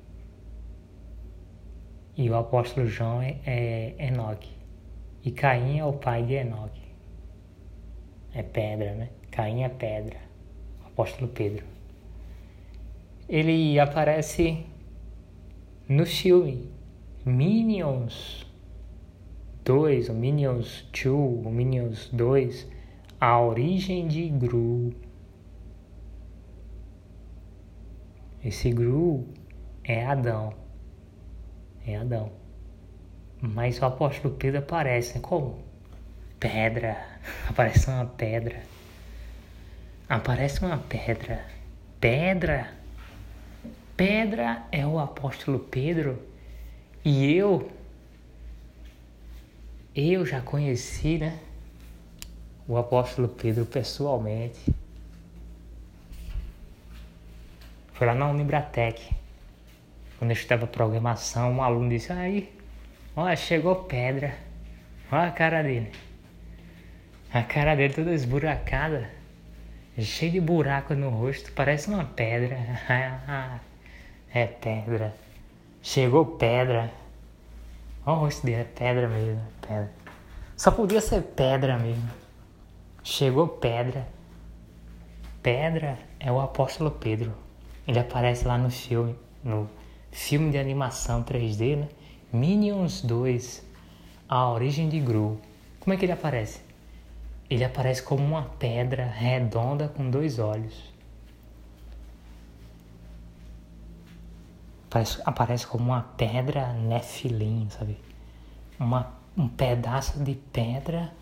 E 2.18 2.30
o 2.30 2.36
apóstolo 2.36 2.88
João 2.88 3.22
é, 3.22 3.40
é 3.46 4.08
Enoque. 4.08 4.52
E 5.24 5.32
Caim 5.32 5.80
é 5.80 5.86
o 5.86 5.94
pai 5.94 6.24
de 6.24 6.34
Enoque. 6.34 6.86
É 8.34 8.44
pedra, 8.44 8.94
né? 8.94 9.10
Caim 9.32 9.64
é 9.64 9.70
pedra. 9.70 10.18
O 10.84 10.88
apóstolo 10.88 11.30
Pedro. 11.30 11.66
Ele 13.28 13.80
aparece 13.80 14.66
no 15.90 16.06
filme 16.06 16.70
Minions 17.26 18.46
2, 19.66 20.10
o 20.10 20.14
Minions 20.14 20.88
2, 20.94 21.46
o 21.46 21.50
Minions 21.50 22.10
2, 22.14 22.68
A 23.20 23.42
Origem 23.42 24.08
de 24.08 24.30
Gru. 24.30 24.94
Esse 28.44 28.72
Gru 28.72 29.28
é 29.84 30.06
Adão. 30.06 30.65
É 31.88 31.98
Adão. 31.98 32.32
Mas 33.40 33.80
o 33.80 33.86
apóstolo 33.86 34.34
Pedro 34.36 34.60
aparece 34.60 35.16
né? 35.16 35.20
como? 35.22 35.64
Pedra. 36.40 36.98
Aparece 37.50 37.90
uma 37.90 38.06
pedra. 38.06 38.62
Aparece 40.10 40.64
uma 40.64 40.78
pedra. 40.78 41.46
Pedra. 42.00 42.72
Pedra 43.96 44.64
é 44.72 44.86
o 44.86 45.00
apóstolo 45.00 45.60
Pedro. 45.60 46.22
E 47.04 47.34
eu, 47.34 47.72
eu 49.96 50.26
já 50.26 50.42
conheci, 50.42 51.18
né? 51.18 51.40
O 52.68 52.78
apóstolo 52.78 53.28
Pedro 53.28 53.66
pessoalmente. 53.66 54.60
Foi 57.94 58.08
lá 58.08 58.14
na 58.14 58.30
Unibratec. 58.30 59.25
Quando 60.18 60.32
eu 60.32 60.36
estava 60.36 60.66
programação, 60.66 61.52
um 61.52 61.62
aluno 61.62 61.90
disse, 61.90 62.12
aí, 62.12 62.52
olha, 63.16 63.36
chegou 63.36 63.76
pedra. 63.76 64.36
Olha 65.12 65.28
a 65.28 65.32
cara 65.32 65.62
dele. 65.62 65.92
A 67.34 67.44
cara 67.44 67.76
dele 67.76 67.94
toda 67.94 68.14
esburacada. 68.14 69.10
Cheio 70.00 70.32
de 70.34 70.42
buraco 70.42 70.94
no 70.94 71.10
rosto, 71.10 71.52
parece 71.52 71.90
uma 71.90 72.06
pedra. 72.06 72.58
é 74.34 74.46
pedra. 74.46 75.14
Chegou 75.82 76.26
pedra. 76.26 76.92
Olha 78.06 78.18
o 78.18 78.20
rosto 78.22 78.46
dele, 78.46 78.62
é 78.62 78.64
pedra 78.64 79.08
mesmo. 79.08 79.42
Pedra. 79.62 79.92
Só 80.56 80.72
podia 80.72 81.02
ser 81.02 81.22
pedra 81.22 81.78
mesmo. 81.78 82.10
Chegou 83.04 83.48
pedra. 83.48 84.08
Pedra 85.44 86.00
é 86.20 86.32
o 86.32 86.40
apóstolo 86.40 86.90
Pedro. 86.90 87.32
Ele 87.88 88.00
aparece 88.00 88.48
lá 88.48 88.58
no 88.58 88.72
filme, 88.72 89.16
no 89.44 89.70
filme 90.16 90.50
de 90.50 90.58
animação 90.58 91.22
3D, 91.22 91.76
né? 91.76 91.90
Minions 92.32 93.02
2, 93.02 93.62
A 94.30 94.50
Origem 94.50 94.88
de 94.88 94.98
Gru. 94.98 95.38
Como 95.82 95.94
é 95.94 95.98
que 95.98 96.06
ele 96.06 96.14
aparece? 96.14 96.62
Ele 97.50 97.66
aparece 97.66 98.02
como 98.02 98.24
uma 98.24 98.44
pedra 98.44 99.06
redonda 99.06 99.90
com 99.90 100.10
dois 100.10 100.40
olhos. 100.40 100.74
Aparece, 104.90 105.22
aparece 105.26 105.68
como 105.68 105.92
uma 105.92 106.02
pedra 106.02 106.72
Nephilim, 106.72 107.68
sabe? 107.70 107.98
Uma, 108.80 109.12
um 109.38 109.50
pedaço 109.50 110.24
de 110.24 110.34
pedra 110.34 111.14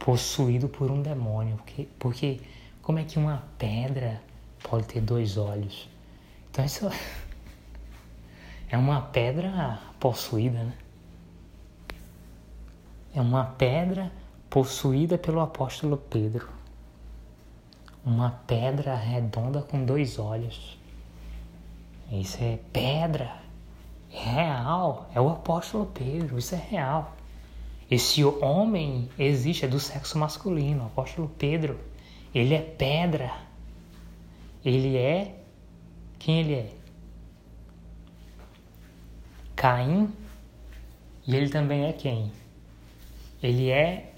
possuído 0.00 0.68
por 0.68 0.90
um 0.90 1.00
demônio. 1.00 1.56
Porque, 1.58 1.88
porque 1.96 2.40
como 2.82 2.98
é 2.98 3.04
que 3.04 3.18
uma 3.18 3.44
pedra 3.56 4.20
pode 4.64 4.86
ter 4.86 5.00
dois 5.00 5.36
olhos. 5.36 5.88
Então 6.50 6.64
isso 6.64 6.90
é 8.76 8.78
uma 8.78 9.00
pedra 9.00 9.80
possuída, 9.98 10.62
né? 10.62 10.74
É 13.14 13.20
uma 13.22 13.42
pedra 13.42 14.12
possuída 14.50 15.16
pelo 15.16 15.40
apóstolo 15.40 15.96
Pedro. 15.96 16.46
Uma 18.04 18.32
pedra 18.46 18.94
redonda 18.94 19.62
com 19.62 19.82
dois 19.82 20.18
olhos. 20.18 20.78
Isso 22.12 22.36
é 22.42 22.58
pedra. 22.70 23.38
É 24.12 24.18
real. 24.18 25.08
É 25.14 25.20
o 25.22 25.30
apóstolo 25.30 25.86
Pedro. 25.86 26.38
Isso 26.38 26.54
é 26.54 26.58
real. 26.58 27.16
Esse 27.90 28.22
homem 28.22 29.08
existe, 29.18 29.64
é 29.64 29.68
do 29.68 29.80
sexo 29.80 30.18
masculino. 30.18 30.84
O 30.84 30.86
apóstolo 30.88 31.30
Pedro. 31.38 31.80
Ele 32.34 32.52
é 32.52 32.60
pedra. 32.60 33.32
Ele 34.62 34.98
é 34.98 35.34
quem 36.18 36.40
ele 36.40 36.54
é? 36.54 36.75
Caim. 39.56 40.12
E 41.26 41.34
ele 41.34 41.48
também 41.48 41.86
é 41.86 41.92
quem? 41.92 42.30
Ele 43.42 43.70
é 43.70 44.12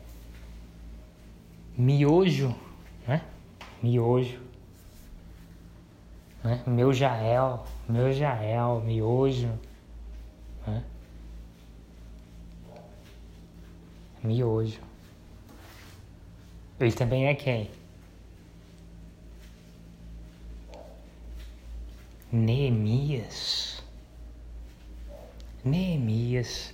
miojo, 1.76 2.54
né? 3.06 3.22
Miojo. 3.82 4.40
Né? 6.42 6.62
Meu 6.66 6.92
Jael, 6.92 7.64
meu 7.88 8.12
Jael, 8.12 8.80
miojo. 8.84 9.58
Né? 10.66 10.84
Miojo. 14.22 14.80
Ele 16.80 16.92
também 16.92 17.26
é 17.26 17.34
quem? 17.34 17.70
Neemias. 22.30 23.67
Neemias, 25.64 26.72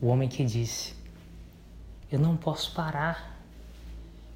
o 0.00 0.06
homem 0.08 0.28
que 0.28 0.44
disse: 0.44 0.94
Eu 2.10 2.18
não 2.18 2.36
posso 2.36 2.72
parar, 2.72 3.38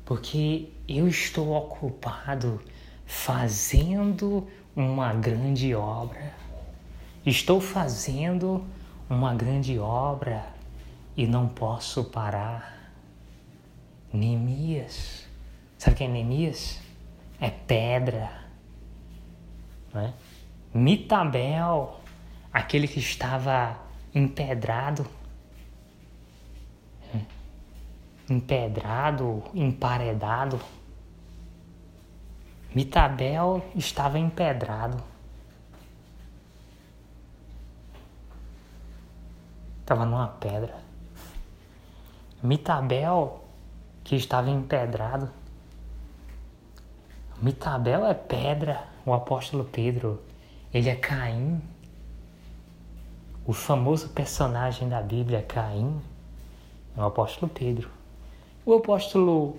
porque 0.04 0.70
eu 0.86 1.08
estou 1.08 1.52
ocupado 1.52 2.60
fazendo 3.06 4.46
uma 4.74 5.12
grande 5.14 5.74
obra. 5.74 6.34
Estou 7.24 7.60
fazendo 7.60 8.64
uma 9.08 9.34
grande 9.34 9.78
obra 9.78 10.46
e 11.16 11.26
não 11.26 11.48
posso 11.48 12.04
parar. 12.04 12.92
Neemias, 14.12 15.26
sabe 15.78 15.96
quem 15.96 16.08
é 16.08 16.10
Neemias? 16.10 16.80
É 17.40 17.50
pedra, 17.50 18.30
não 19.92 20.02
é? 20.02 20.14
Mitabel, 20.72 22.00
aquele 22.52 22.86
que 22.86 22.98
estava 22.98 23.85
empedrado. 24.16 25.06
empedrado, 28.28 29.44
emparedado. 29.54 30.58
Mitabel 32.74 33.62
estava 33.74 34.18
empedrado. 34.18 35.02
Estava 39.80 40.04
numa 40.04 40.28
pedra. 40.28 40.80
Mitabel, 42.42 43.44
que 44.02 44.16
estava 44.16 44.50
empedrado. 44.50 45.30
Mitabel 47.40 48.06
é 48.06 48.14
pedra, 48.14 48.88
o 49.04 49.12
apóstolo 49.12 49.64
Pedro. 49.64 50.22
Ele 50.72 50.88
é 50.88 50.96
Caim. 50.96 51.75
O 53.46 53.52
famoso 53.52 54.08
personagem 54.08 54.88
da 54.88 55.00
Bíblia, 55.00 55.40
Caim, 55.40 56.00
é 56.96 57.00
o 57.00 57.04
apóstolo 57.04 57.50
Pedro. 57.52 57.88
O 58.64 58.74
apóstolo 58.74 59.56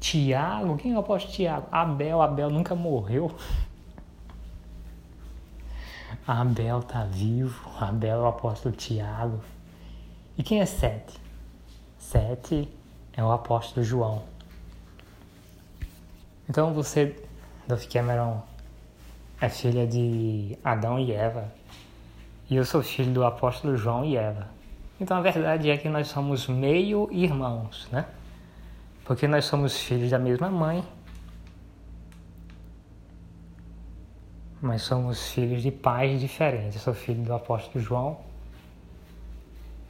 Tiago, 0.00 0.76
quem 0.78 0.92
é 0.92 0.96
o 0.96 1.00
apóstolo 1.00 1.34
Tiago? 1.34 1.66
Abel, 1.70 2.22
Abel 2.22 2.48
nunca 2.48 2.74
morreu. 2.74 3.30
Abel 6.26 6.78
está 6.78 7.04
vivo, 7.04 7.68
Abel 7.78 8.16
é 8.16 8.22
o 8.22 8.26
apóstolo 8.26 8.74
Tiago. 8.74 9.40
E 10.38 10.42
quem 10.42 10.60
é 10.60 10.66
Sete? 10.66 11.20
Sete 11.98 12.68
é 13.12 13.22
o 13.22 13.30
apóstolo 13.30 13.84
João. 13.84 14.22
Então 16.48 16.72
você, 16.72 17.14
Duff 17.68 17.86
Cameron, 17.88 18.42
é 19.40 19.48
filha 19.48 19.86
de 19.86 20.56
Adão 20.64 20.98
e 20.98 21.12
Eva. 21.12 21.52
E 22.52 22.56
eu 22.56 22.66
sou 22.66 22.82
filho 22.82 23.10
do 23.14 23.24
apóstolo 23.24 23.78
João 23.78 24.04
e 24.04 24.14
Eva. 24.14 24.46
Então 25.00 25.16
a 25.16 25.22
verdade 25.22 25.70
é 25.70 25.78
que 25.78 25.88
nós 25.88 26.08
somos 26.08 26.46
meio 26.46 27.08
irmãos, 27.10 27.88
né? 27.90 28.04
Porque 29.06 29.26
nós 29.26 29.46
somos 29.46 29.80
filhos 29.80 30.10
da 30.10 30.18
mesma 30.18 30.50
mãe, 30.50 30.84
mas 34.60 34.82
somos 34.82 35.30
filhos 35.30 35.62
de 35.62 35.70
pais 35.70 36.20
diferentes. 36.20 36.74
Eu 36.74 36.82
sou 36.82 36.92
filho 36.92 37.22
do 37.22 37.32
apóstolo 37.32 37.82
João. 37.82 38.18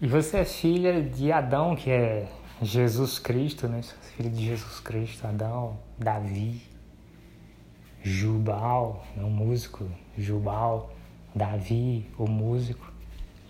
E 0.00 0.06
você 0.06 0.38
é 0.38 0.44
filha 0.44 1.02
de 1.02 1.32
Adão, 1.32 1.74
que 1.74 1.90
é 1.90 2.28
Jesus 2.62 3.18
Cristo, 3.18 3.66
né? 3.66 3.80
Filho 4.16 4.30
de 4.30 4.46
Jesus 4.46 4.78
Cristo, 4.78 5.26
Adão, 5.26 5.76
Davi, 5.98 6.62
Jubal, 8.04 9.04
o 9.16 9.22
músico, 9.22 9.90
Jubal, 10.16 10.92
Davi, 11.34 12.10
o 12.18 12.28
músico, 12.28 12.92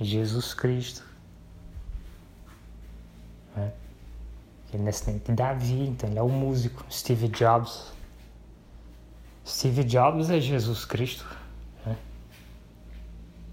Jesus 0.01 0.55
Cristo. 0.55 1.05
Né? 3.57 3.73
Ele 4.73 4.89
é 4.89 4.93
Davi, 5.35 5.89
então 5.89 6.09
ele 6.09 6.19
é 6.19 6.23
o 6.23 6.29
músico, 6.29 6.85
Steve 6.91 7.29
Jobs. 7.29 7.93
Steve 9.47 9.85
Jobs 9.85 10.31
é 10.31 10.41
Jesus 10.41 10.85
Cristo. 10.85 11.27
Né? 11.85 11.97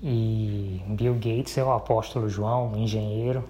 E 0.01 0.81
Bill 0.89 1.15
Gates 1.15 1.57
é 1.57 1.63
o 1.63 1.71
apóstolo 1.71 2.29
João, 2.29 2.77
engenheiro 2.77 3.43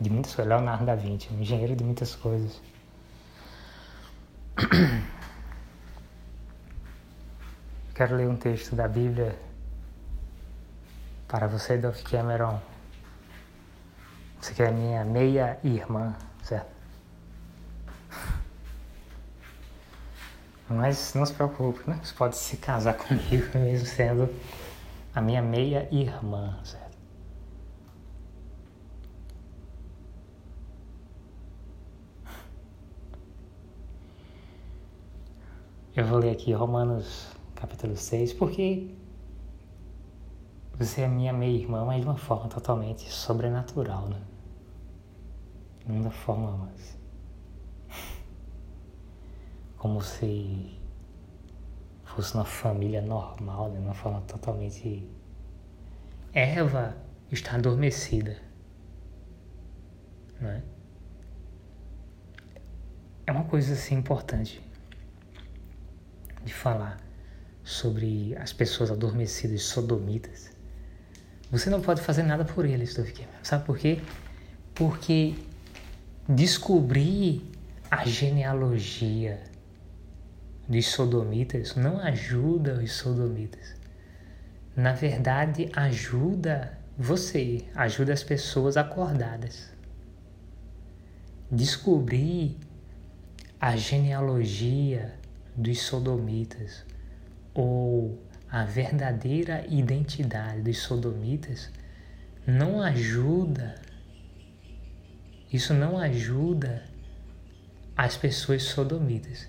de 0.00 0.10
muitas 0.10 0.34
coisas. 0.34 0.52
Leonardo 0.52 0.84
da 0.84 0.96
Vinci, 0.96 1.32
engenheiro 1.32 1.76
de 1.76 1.84
muitas 1.84 2.16
coisas. 2.16 2.60
Quero 7.94 8.16
ler 8.16 8.28
um 8.28 8.36
texto 8.36 8.76
da 8.76 8.86
Bíblia 8.86 9.47
para 11.28 11.46
você, 11.46 11.76
Dolph 11.76 12.02
Cameron. 12.02 12.58
Você 14.40 14.54
que 14.54 14.62
é 14.62 14.70
minha 14.70 15.04
meia 15.04 15.58
irmã, 15.62 16.16
certo? 16.42 16.78
Mas 20.68 21.12
não 21.14 21.24
se 21.26 21.34
preocupe, 21.34 21.88
né? 21.88 22.00
Você 22.02 22.14
pode 22.14 22.36
se 22.36 22.56
casar 22.56 22.94
comigo 22.98 23.46
mesmo 23.58 23.86
sendo 23.86 24.34
a 25.14 25.20
minha 25.20 25.42
meia 25.42 25.86
irmã, 25.92 26.58
certo? 26.64 26.88
Eu 35.94 36.06
vou 36.06 36.18
ler 36.18 36.30
aqui 36.30 36.52
Romanos 36.52 37.28
capítulo 37.56 37.96
6, 37.96 38.32
porque 38.34 38.94
você 40.78 41.00
é 41.02 41.08
minha 41.08 41.32
meia-irmã, 41.32 41.84
mas 41.84 42.00
de 42.00 42.06
uma 42.06 42.16
forma 42.16 42.48
totalmente 42.48 43.10
sobrenatural, 43.10 44.08
né? 44.08 44.22
Não 45.84 46.02
da 46.02 46.10
forma 46.10 46.56
mais. 46.56 46.96
Como 49.76 50.00
se 50.00 50.78
fosse 52.04 52.34
uma 52.34 52.44
família 52.44 53.02
normal, 53.02 53.70
né? 53.70 53.80
Uma 53.80 53.94
forma 53.94 54.20
totalmente. 54.20 55.10
Eva 56.32 56.96
está 57.32 57.56
adormecida. 57.56 58.36
Né? 60.40 60.62
É 63.26 63.32
uma 63.32 63.44
coisa 63.44 63.72
assim 63.72 63.96
importante 63.96 64.62
de 66.44 66.54
falar 66.54 66.98
sobre 67.64 68.36
as 68.36 68.52
pessoas 68.52 68.90
adormecidas 68.92 69.64
sodomitas, 69.64 70.56
você 71.50 71.70
não 71.70 71.80
pode 71.80 72.02
fazer 72.02 72.22
nada 72.22 72.44
por 72.44 72.64
eles, 72.64 72.94
Sabe 73.42 73.64
por 73.64 73.78
quê? 73.78 74.00
Porque 74.74 75.34
descobrir 76.28 77.50
a 77.90 78.04
genealogia 78.04 79.40
dos 80.68 80.86
sodomitas 80.88 81.74
não 81.74 81.98
ajuda 81.98 82.74
os 82.74 82.92
sodomitas. 82.92 83.74
Na 84.76 84.92
verdade, 84.92 85.70
ajuda 85.74 86.78
você, 86.96 87.64
ajuda 87.74 88.12
as 88.12 88.22
pessoas 88.22 88.76
acordadas. 88.76 89.72
Descobrir 91.50 92.58
a 93.58 93.74
genealogia 93.74 95.14
dos 95.56 95.80
sodomitas 95.80 96.84
ou 97.54 98.22
a 98.50 98.64
verdadeira 98.64 99.64
identidade 99.68 100.62
dos 100.62 100.78
sodomitas 100.78 101.70
não 102.46 102.80
ajuda, 102.82 103.74
isso 105.52 105.74
não 105.74 105.98
ajuda 105.98 106.82
as 107.96 108.16
pessoas 108.16 108.62
sodomitas. 108.62 109.48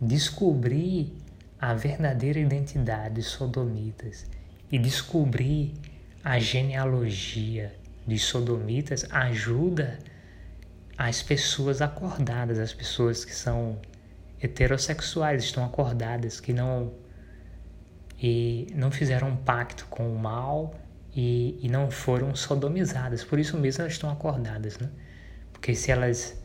Descobrir 0.00 1.12
a 1.60 1.74
verdadeira 1.74 2.40
identidade 2.40 3.16
dos 3.16 3.26
sodomitas 3.26 4.26
e 4.72 4.78
descobrir 4.78 5.74
a 6.24 6.38
genealogia 6.38 7.74
dos 8.06 8.22
sodomitas 8.22 9.06
ajuda 9.10 9.98
as 10.96 11.22
pessoas 11.22 11.80
acordadas, 11.80 12.58
as 12.58 12.72
pessoas 12.72 13.24
que 13.24 13.34
são 13.34 13.78
heterossexuais, 14.42 15.44
estão 15.44 15.64
acordadas, 15.64 16.40
que 16.40 16.52
não 16.52 16.92
e 18.20 18.66
não 18.74 18.90
fizeram 18.90 19.28
um 19.28 19.36
pacto 19.36 19.86
com 19.88 20.14
o 20.14 20.18
mal 20.18 20.74
e, 21.14 21.58
e 21.62 21.68
não 21.68 21.90
foram 21.90 22.34
sodomizadas. 22.34 23.24
Por 23.24 23.38
isso 23.38 23.56
mesmo 23.56 23.82
elas 23.82 23.94
estão 23.94 24.10
acordadas, 24.10 24.78
né? 24.78 24.90
Porque 25.52 25.74
se 25.74 25.90
elas 25.90 26.38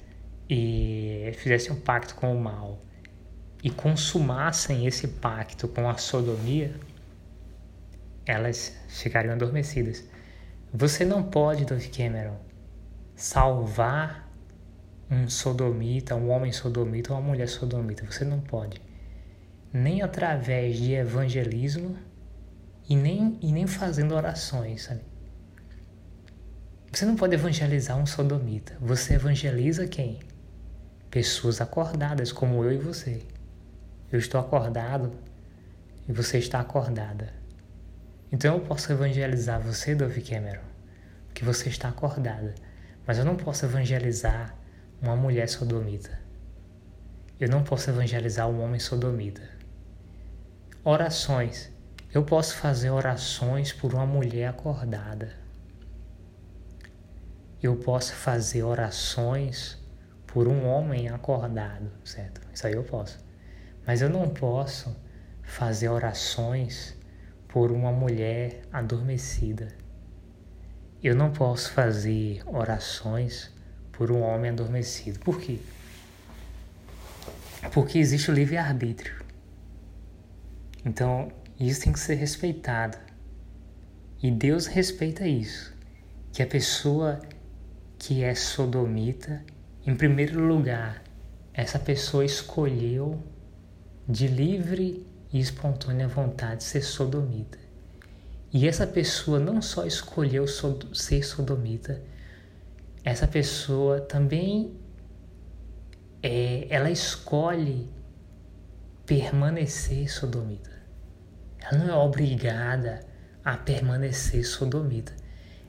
e, 0.49 1.31
fizessem 1.37 1.73
um 1.73 1.79
pacto 1.79 2.15
com 2.15 2.33
o 2.33 2.39
mal 2.39 2.81
e 3.61 3.69
consumassem 3.69 4.87
esse 4.87 5.07
pacto 5.07 5.67
com 5.67 5.89
a 5.89 5.97
sodomia, 5.97 6.73
elas 8.25 8.77
ficariam 8.87 9.33
adormecidas. 9.33 10.03
Você 10.73 11.03
não 11.03 11.23
pode, 11.23 11.65
Dove 11.65 11.89
Cameron, 11.89 12.37
salvar 13.15 14.31
um 15.11 15.29
sodomita, 15.29 16.15
um 16.15 16.29
homem 16.29 16.51
sodomita 16.51 17.13
ou 17.13 17.19
uma 17.19 17.29
mulher 17.29 17.47
sodomita. 17.47 18.05
Você 18.05 18.23
não 18.23 18.39
pode 18.39 18.81
nem 19.75 20.01
através 20.01 20.77
de 20.77 20.93
evangelismo 20.93 21.97
e 22.87 22.95
nem, 22.95 23.37
e 23.41 23.51
nem 23.51 23.67
fazendo 23.67 24.15
orações, 24.15 24.83
sabe? 24.83 25.01
Você 26.93 27.05
não 27.05 27.17
pode 27.17 27.33
evangelizar 27.33 27.97
um 27.97 28.05
sodomita. 28.05 28.77
Você 28.79 29.15
evangeliza 29.15 29.85
quem? 29.85 30.19
Pessoas 31.11 31.59
acordadas, 31.59 32.31
como 32.31 32.63
eu 32.63 32.71
e 32.71 32.77
você. 32.77 33.21
Eu 34.09 34.17
estou 34.17 34.39
acordado 34.39 35.11
e 36.07 36.13
você 36.13 36.37
está 36.37 36.61
acordada. 36.61 37.33
Então 38.31 38.55
eu 38.55 38.61
posso 38.61 38.89
evangelizar 38.93 39.59
você, 39.59 39.93
Dove 39.93 40.21
Cameron, 40.21 40.63
porque 41.25 41.43
você 41.43 41.67
está 41.67 41.89
acordada. 41.89 42.55
Mas 43.05 43.17
eu 43.17 43.25
não 43.25 43.35
posso 43.35 43.65
evangelizar 43.65 44.55
uma 45.01 45.17
mulher 45.17 45.49
sodomita. 45.49 46.17
Eu 47.37 47.49
não 47.49 47.61
posso 47.61 47.89
evangelizar 47.89 48.47
um 48.47 48.63
homem 48.63 48.79
sodomita. 48.79 49.54
Orações. 50.87 51.71
Eu 52.13 52.23
posso 52.23 52.57
fazer 52.57 52.91
orações 52.91 53.73
por 53.73 53.95
uma 53.95 54.05
mulher 54.05 54.49
acordada. 54.49 55.33
eu 57.59 57.75
posso 57.77 58.13
fazer 58.13 58.61
orações 58.61 59.79
por 60.27 60.47
um 60.47 60.67
homem 60.67 61.09
acordado, 61.09 61.91
certo? 62.03 62.39
Isso 62.53 62.67
aí 62.67 62.73
eu 62.73 62.83
posso. 62.83 63.17
Mas 63.87 64.03
eu 64.03 64.09
não 64.09 64.29
posso 64.29 64.95
fazer 65.41 65.89
orações 65.89 66.95
por 67.47 67.71
uma 67.71 67.91
mulher 67.91 68.61
adormecida. 68.71 69.69
Eu 71.01 71.15
não 71.15 71.31
posso 71.31 71.71
fazer 71.71 72.43
orações 72.45 73.51
por 73.91 74.11
um 74.11 74.21
homem 74.21 74.51
adormecido. 74.51 75.17
Por 75.17 75.41
quê? 75.41 75.57
Porque 77.73 77.97
existe 77.97 78.29
o 78.29 78.33
livre-arbítrio. 78.35 79.24
Então, 80.85 81.31
isso 81.59 81.81
tem 81.81 81.91
que 81.91 81.99
ser 81.99 82.15
respeitado. 82.15 82.97
E 84.21 84.29
Deus 84.29 84.67
respeita 84.67 85.27
isso. 85.27 85.73
Que 86.31 86.43
a 86.43 86.47
pessoa 86.47 87.19
que 87.97 88.23
é 88.23 88.35
sodomita, 88.35 89.43
em 89.85 89.95
primeiro 89.95 90.39
lugar, 90.39 91.01
essa 91.53 91.79
pessoa 91.79 92.23
escolheu 92.23 93.23
de 94.07 94.27
livre 94.27 95.07
e 95.33 95.39
espontânea 95.39 96.07
vontade 96.07 96.63
ser 96.63 96.81
sodomita. 96.81 97.57
E 98.53 98.67
essa 98.67 98.85
pessoa 98.85 99.39
não 99.39 99.61
só 99.61 99.85
escolheu 99.85 100.45
ser 100.47 101.23
sodomita, 101.23 102.01
essa 103.03 103.27
pessoa 103.27 104.01
também 104.01 104.75
é, 106.21 106.67
ela 106.69 106.89
escolhe 106.89 107.89
permanecer 109.05 110.11
sodomita. 110.11 110.74
Ela 111.71 111.83
não 111.83 111.89
é 111.89 111.97
obrigada 111.97 112.99
a 113.43 113.57
permanecer 113.57 114.45
sodomita. 114.45 115.13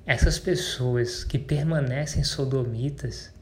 Essas 0.05 0.38
pessoas 0.38 1.24
que 1.24 1.38
permanecem 1.38 2.22
sodomitas 2.22 3.32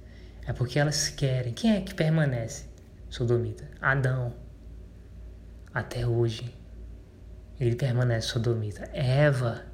é 0.46 0.52
porque 0.52 0.78
elas 0.78 1.08
querem. 1.08 1.52
Quem 1.52 1.76
é 1.76 1.80
que 1.80 1.94
permanece 1.94 2.66
sodomita? 3.10 3.68
Adão. 3.80 4.34
Até 5.72 6.06
hoje. 6.06 6.54
Ele 7.58 7.74
permanece 7.74 8.28
sodomita. 8.28 8.88
Eva. 8.92 9.64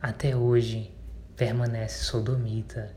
Até 0.00 0.36
hoje 0.36 0.92
permanece 1.36 2.04
sodomita. 2.04 2.94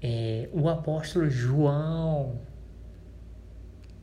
É, 0.00 0.48
o 0.52 0.68
apóstolo 0.68 1.28
João. 1.28 2.40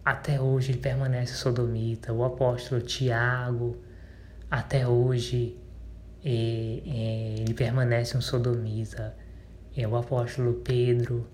Até 0.04 0.40
hoje 0.42 0.72
ele 0.72 0.80
permanece 0.80 1.34
sodomita. 1.34 2.14
O 2.14 2.24
apóstolo 2.24 2.82
Tiago. 2.82 3.82
Até 4.50 4.88
hoje 4.88 5.58
e, 6.24 6.82
e 6.86 7.42
ele 7.42 7.54
permanece 7.54 8.18
um 8.18 8.22
sodomita. 8.22 9.16
E 9.76 9.86
o 9.86 9.96
apóstolo 9.96 10.56
Pedro, 10.56 11.28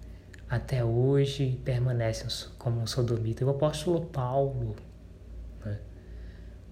até 0.49 0.83
hoje, 0.83 1.59
permanece 1.63 2.49
como 2.57 2.81
um 2.81 2.87
sodomita. 2.87 3.43
E 3.43 3.45
o 3.45 3.51
apóstolo 3.51 4.05
Paulo, 4.07 4.75
né? 5.63 5.79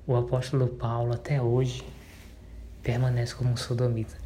o 0.06 0.16
apóstolo 0.16 0.68
Paulo, 0.68 1.14
até 1.14 1.42
hoje, 1.42 1.86
permanece 2.84 3.34
como 3.36 3.52
um 3.52 3.58
sodomita. 3.58 4.18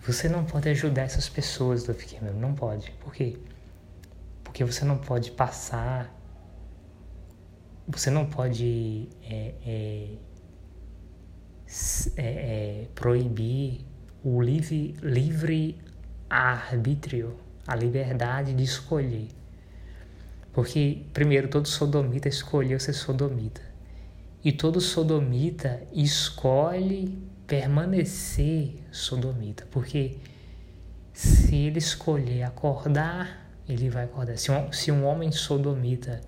Você 0.00 0.28
não 0.28 0.44
pode 0.44 0.68
ajudar 0.68 1.02
essas 1.02 1.28
pessoas 1.30 1.84
do 1.84 1.94
pequeno, 1.94 2.32
não 2.38 2.54
pode. 2.54 2.90
Por 3.00 3.14
quê? 3.14 3.38
Porque 4.42 4.62
você 4.62 4.84
não 4.84 4.98
pode 4.98 5.30
passar, 5.30 6.14
você 7.88 8.10
não 8.10 8.26
pode 8.26 9.08
é, 9.22 9.54
é, 9.64 10.08
é, 12.16 12.22
é, 12.22 12.88
proibir 12.94 13.84
o 14.22 14.40
livre, 14.40 14.94
livre 15.02 15.78
arbítrio, 16.28 17.36
a 17.66 17.74
liberdade 17.74 18.54
de 18.54 18.62
escolher. 18.62 19.28
Porque, 20.52 21.02
primeiro, 21.12 21.48
todo 21.48 21.66
sodomita 21.66 22.28
escolheu 22.28 22.78
ser 22.78 22.92
sodomita. 22.92 23.60
E 24.44 24.52
todo 24.52 24.80
sodomita 24.80 25.82
escolhe 25.92 27.18
permanecer 27.46 28.76
sodomita. 28.92 29.66
Porque 29.70 30.18
se 31.12 31.56
ele 31.56 31.78
escolher 31.78 32.44
acordar, 32.44 33.50
ele 33.68 33.88
vai 33.88 34.04
acordar. 34.04 34.36
Se 34.36 34.50
um, 34.52 34.72
se 34.72 34.92
um 34.92 35.04
homem 35.04 35.32
sodomita 35.32 36.20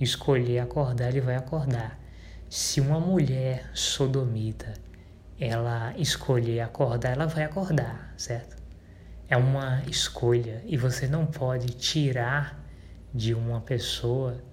escolher 0.00 0.58
acordar, 0.58 1.08
ele 1.08 1.20
vai 1.20 1.36
acordar. 1.36 1.98
Se 2.54 2.82
uma 2.82 3.00
mulher 3.00 3.70
sodomita 3.72 4.74
ela 5.40 5.96
escolher 5.96 6.60
acordar, 6.60 7.12
ela 7.12 7.24
vai 7.24 7.44
acordar, 7.44 8.12
certo? 8.14 8.62
É 9.26 9.38
uma 9.38 9.82
escolha 9.86 10.62
e 10.66 10.76
você 10.76 11.08
não 11.08 11.24
pode 11.24 11.68
tirar 11.68 12.62
de 13.14 13.32
uma 13.32 13.62
pessoa 13.62 14.44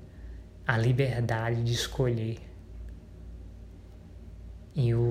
a 0.66 0.78
liberdade 0.78 1.62
de 1.62 1.74
escolher. 1.74 2.40
E 4.74 4.96
o, 4.96 5.02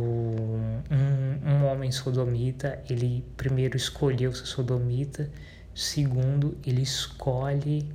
um, 0.90 1.46
um 1.46 1.66
homem 1.66 1.92
sodomita, 1.92 2.82
ele 2.88 3.22
primeiro 3.36 3.76
escolheu 3.76 4.32
ser 4.32 4.46
sodomita, 4.46 5.30
segundo, 5.74 6.56
ele 6.64 6.80
escolhe 6.80 7.86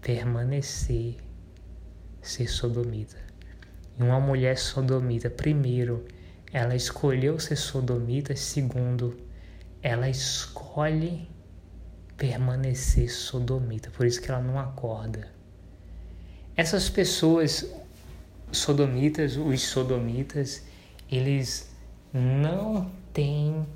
permanecer 0.00 1.16
ser 2.22 2.46
sodomita. 2.46 3.27
Uma 3.98 4.20
mulher 4.20 4.56
sodomita, 4.56 5.28
primeiro, 5.28 6.04
ela 6.52 6.76
escolheu 6.76 7.38
ser 7.40 7.56
sodomita, 7.56 8.36
segundo, 8.36 9.16
ela 9.82 10.08
escolhe 10.08 11.28
permanecer 12.16 13.10
sodomita, 13.10 13.90
por 13.90 14.06
isso 14.06 14.20
que 14.20 14.30
ela 14.30 14.40
não 14.40 14.58
acorda. 14.58 15.28
Essas 16.56 16.88
pessoas 16.88 17.68
sodomitas, 18.50 19.36
os 19.36 19.62
sodomitas, 19.62 20.62
eles 21.10 21.70
não 22.12 22.90
têm 23.12 23.66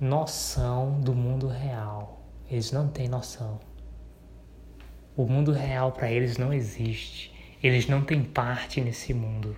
noção 0.00 1.00
do 1.00 1.14
mundo 1.14 1.46
real. 1.46 2.24
Eles 2.50 2.72
não 2.72 2.88
têm 2.88 3.08
noção. 3.08 3.60
O 5.16 5.26
mundo 5.26 5.52
real 5.52 5.92
para 5.92 6.10
eles 6.10 6.36
não 6.36 6.52
existe. 6.52 7.35
Eles 7.66 7.88
não 7.88 8.00
têm 8.02 8.22
parte 8.22 8.80
nesse 8.80 9.12
mundo. 9.12 9.56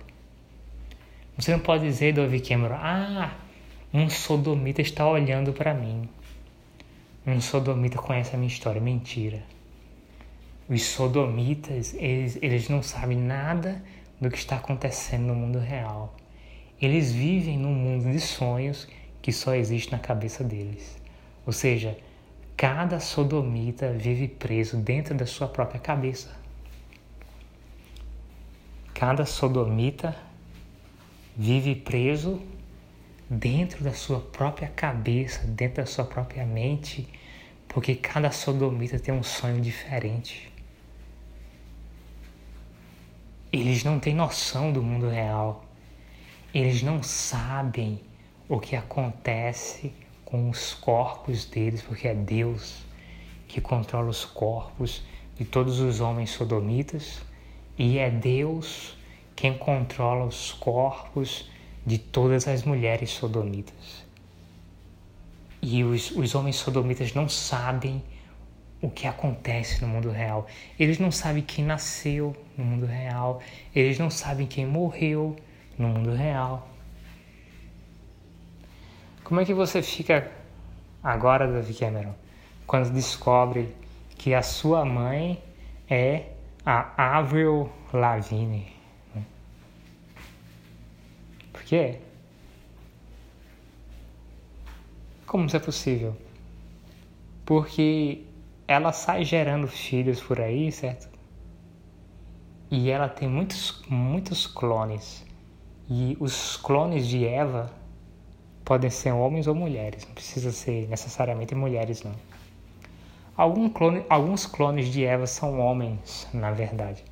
Você 1.37 1.51
não 1.51 1.59
pode 1.59 1.83
dizer, 1.83 2.11
Dove 2.11 2.39
Cameron, 2.39 2.79
ah, 2.79 3.35
um 3.93 4.09
sodomita 4.09 4.81
está 4.81 5.07
olhando 5.07 5.53
para 5.53 5.75
mim. 5.75 6.09
Um 7.27 7.39
sodomita 7.39 7.99
conhece 7.99 8.33
a 8.33 8.37
minha 8.39 8.47
história. 8.47 8.81
Mentira. 8.81 9.43
Os 10.67 10.81
sodomitas, 10.81 11.93
eles, 11.93 12.39
eles 12.41 12.67
não 12.67 12.81
sabem 12.81 13.15
nada 13.15 13.79
do 14.19 14.31
que 14.31 14.39
está 14.39 14.55
acontecendo 14.55 15.27
no 15.27 15.35
mundo 15.35 15.59
real. 15.59 16.15
Eles 16.81 17.11
vivem 17.11 17.59
num 17.59 17.75
mundo 17.75 18.11
de 18.11 18.19
sonhos 18.19 18.87
que 19.21 19.31
só 19.31 19.53
existe 19.53 19.91
na 19.91 19.99
cabeça 19.99 20.43
deles. 20.43 20.97
Ou 21.45 21.53
seja, 21.53 21.95
cada 22.57 22.99
sodomita 22.99 23.93
vive 23.93 24.27
preso 24.27 24.77
dentro 24.77 25.13
da 25.13 25.27
sua 25.27 25.47
própria 25.47 25.79
cabeça. 25.79 26.38
Cada 28.93 29.25
sodomita 29.25 30.15
vive 31.35 31.75
preso 31.75 32.41
dentro 33.29 33.83
da 33.83 33.93
sua 33.93 34.19
própria 34.19 34.67
cabeça, 34.67 35.45
dentro 35.45 35.77
da 35.77 35.85
sua 35.85 36.03
própria 36.03 36.45
mente, 36.45 37.07
porque 37.67 37.95
cada 37.95 38.31
sodomita 38.31 38.99
tem 38.99 39.13
um 39.13 39.23
sonho 39.23 39.61
diferente. 39.61 40.51
Eles 43.51 43.83
não 43.83 43.99
têm 43.99 44.13
noção 44.13 44.71
do 44.73 44.81
mundo 44.83 45.07
real. 45.07 45.65
Eles 46.53 46.81
não 46.81 47.01
sabem 47.01 48.01
o 48.47 48.59
que 48.59 48.75
acontece 48.75 49.93
com 50.25 50.49
os 50.49 50.73
corpos 50.73 51.45
deles, 51.45 51.81
porque 51.81 52.07
é 52.07 52.13
Deus 52.13 52.83
que 53.47 53.61
controla 53.61 54.09
os 54.09 54.25
corpos 54.25 55.03
de 55.35 55.45
todos 55.45 55.79
os 55.79 55.99
homens 55.99 56.31
sodomitas 56.31 57.21
e 57.79 57.97
é 57.97 58.09
Deus 58.09 58.97
quem 59.33 59.57
controla 59.57 60.25
os 60.25 60.51
corpos 60.51 61.49
de 61.85 61.97
todas 61.97 62.45
as 62.45 62.63
mulheres 62.63 63.09
sodomitas. 63.09 64.05
E 65.61 65.81
os, 65.85 66.11
os 66.11 66.35
homens 66.35 66.57
sodomitas 66.57 67.13
não 67.13 67.29
sabem 67.29 68.03
o 68.81 68.89
que 68.89 69.07
acontece 69.07 69.81
no 69.81 69.87
mundo 69.87 70.09
real. 70.09 70.45
Eles 70.77 70.99
não 70.99 71.09
sabem 71.09 71.41
quem 71.41 71.63
nasceu 71.63 72.35
no 72.57 72.65
mundo 72.65 72.85
real. 72.85 73.41
Eles 73.73 73.97
não 73.97 74.09
sabem 74.09 74.45
quem 74.45 74.65
morreu 74.65 75.37
no 75.77 75.87
mundo 75.87 76.13
real. 76.13 76.67
Como 79.23 79.39
é 79.39 79.45
que 79.45 79.53
você 79.53 79.81
fica 79.81 80.29
agora, 81.01 81.47
David 81.47 81.79
Cameron, 81.79 82.15
quando 82.67 82.91
descobre 82.91 83.73
que 84.17 84.33
a 84.33 84.41
sua 84.41 84.83
mãe 84.83 85.41
é 85.89 86.38
a 86.65 87.17
Avril 87.17 87.69
Lavigne. 87.93 88.73
Por 91.51 91.63
quê? 91.63 91.99
Como 95.25 95.45
isso 95.45 95.57
é 95.57 95.59
possível? 95.59 96.15
Porque 97.45 98.23
ela 98.67 98.91
sai 98.91 99.23
gerando 99.23 99.67
filhos 99.67 100.21
por 100.21 100.39
aí, 100.39 100.71
certo? 100.71 101.09
E 102.71 102.89
ela 102.89 103.09
tem 103.09 103.27
muitos, 103.27 103.81
muitos 103.89 104.45
clones. 104.45 105.25
E 105.89 106.15
os 106.19 106.55
clones 106.57 107.07
de 107.07 107.25
Eva 107.25 107.71
podem 108.63 108.91
ser 108.91 109.11
homens 109.11 109.47
ou 109.47 109.55
mulheres, 109.55 110.05
não 110.05 110.13
precisa 110.13 110.51
ser 110.51 110.87
necessariamente 110.87 111.55
mulheres, 111.55 112.03
não. 112.03 112.13
Algum 113.39 113.69
clone, 113.69 114.03
alguns 114.09 114.45
clones 114.45 114.89
de 114.89 115.05
Eva 115.05 115.25
são 115.25 115.61
homens, 115.61 116.27
na 116.33 116.51
verdade. 116.51 117.05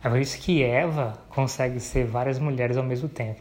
É 0.00 0.08
por 0.08 0.16
isso 0.16 0.38
que 0.38 0.62
Eva 0.62 1.18
consegue 1.28 1.80
ser 1.80 2.06
várias 2.06 2.38
mulheres 2.38 2.76
ao 2.76 2.84
mesmo 2.84 3.08
tempo. 3.08 3.40